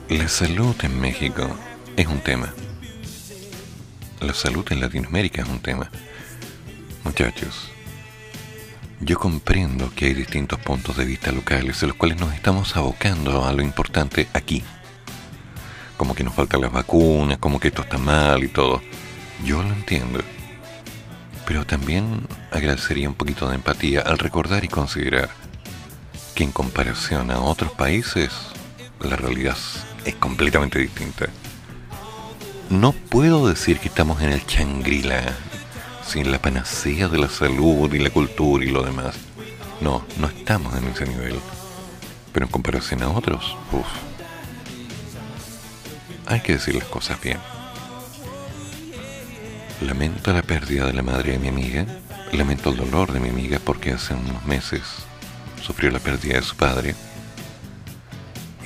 La 0.08 0.28
salud 0.28 0.76
en 0.84 1.00
México 1.00 1.48
es 1.96 2.06
un 2.06 2.20
tema. 2.20 2.54
La 4.20 4.32
salud 4.32 4.64
en 4.70 4.80
Latinoamérica 4.80 5.42
es 5.42 5.48
un 5.48 5.58
tema. 5.58 5.90
Muchachos, 7.02 7.68
yo 9.00 9.18
comprendo 9.18 9.92
que 9.92 10.06
hay 10.06 10.14
distintos 10.14 10.60
puntos 10.60 10.96
de 10.96 11.04
vista 11.04 11.32
locales 11.32 11.82
en 11.82 11.88
los 11.88 11.96
cuales 11.96 12.20
nos 12.20 12.32
estamos 12.32 12.76
abocando 12.76 13.44
a 13.44 13.52
lo 13.52 13.62
importante 13.62 14.28
aquí. 14.34 14.62
Como 15.96 16.14
que 16.14 16.24
nos 16.24 16.34
faltan 16.34 16.60
las 16.60 16.72
vacunas, 16.72 17.38
como 17.38 17.58
que 17.58 17.68
esto 17.68 17.82
está 17.82 17.98
mal 17.98 18.44
y 18.44 18.48
todo. 18.48 18.82
Yo 19.44 19.62
lo 19.62 19.72
entiendo. 19.72 20.20
Pero 21.46 21.64
también 21.64 22.26
agradecería 22.50 23.08
un 23.08 23.14
poquito 23.14 23.48
de 23.48 23.54
empatía 23.54 24.00
al 24.00 24.18
recordar 24.18 24.64
y 24.64 24.68
considerar 24.68 25.30
que 26.34 26.44
en 26.44 26.52
comparación 26.52 27.30
a 27.30 27.40
otros 27.40 27.72
países, 27.72 28.30
la 29.00 29.16
realidad 29.16 29.56
es 30.04 30.14
completamente 30.16 30.78
distinta. 30.78 31.26
No 32.68 32.92
puedo 32.92 33.48
decir 33.48 33.78
que 33.78 33.88
estamos 33.88 34.20
en 34.22 34.32
el 34.32 34.44
Changrila, 34.44 35.22
sin 36.04 36.30
la 36.30 36.40
panacea 36.40 37.08
de 37.08 37.18
la 37.18 37.28
salud 37.28 37.92
y 37.94 37.98
la 37.98 38.10
cultura 38.10 38.64
y 38.64 38.70
lo 38.70 38.82
demás. 38.82 39.14
No, 39.80 40.04
no 40.18 40.26
estamos 40.26 40.76
en 40.76 40.88
ese 40.88 41.06
nivel. 41.06 41.38
Pero 42.32 42.46
en 42.46 42.52
comparación 42.52 43.02
a 43.02 43.08
otros, 43.08 43.56
uff. 43.72 44.15
Hay 46.26 46.40
que 46.40 46.54
decir 46.54 46.74
las 46.74 46.88
cosas 46.88 47.20
bien. 47.20 47.38
Lamento 49.80 50.32
la 50.32 50.42
pérdida 50.42 50.86
de 50.86 50.92
la 50.92 51.02
madre 51.02 51.32
de 51.32 51.38
mi 51.38 51.48
amiga. 51.48 51.86
Lamento 52.32 52.70
el 52.70 52.76
dolor 52.76 53.12
de 53.12 53.20
mi 53.20 53.28
amiga 53.28 53.60
porque 53.64 53.92
hace 53.92 54.14
unos 54.14 54.44
meses 54.44 54.82
sufrió 55.62 55.90
la 55.90 56.00
pérdida 56.00 56.34
de 56.34 56.42
su 56.42 56.56
padre. 56.56 56.94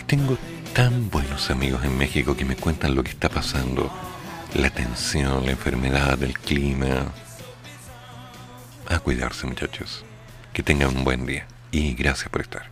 Tengo 0.07 0.37
tan 0.75 1.09
buenos 1.09 1.51
amigos 1.51 1.85
en 1.85 1.97
México 1.97 2.37
que 2.37 2.45
me 2.45 2.57
cuentan 2.57 2.97
lo 2.97 3.05
que 3.05 3.11
está 3.11 3.29
pasando, 3.29 3.93
la 4.55 4.71
tensión, 4.71 5.45
la 5.45 5.53
enfermedad, 5.53 6.21
el 6.23 6.37
clima. 6.39 7.13
A 8.89 8.99
cuidarse 8.99 9.47
muchachos. 9.47 10.05
Que 10.53 10.65
tengan 10.65 10.97
un 10.97 11.05
buen 11.05 11.27
día 11.27 11.47
y 11.71 11.95
gracias 11.95 12.29
por 12.29 12.41
estar. 12.41 12.65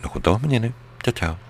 Nos 0.00 0.12
juntamos 0.12 0.42
mañana. 0.42 0.72
Chao, 1.02 1.12
chao. 1.12 1.49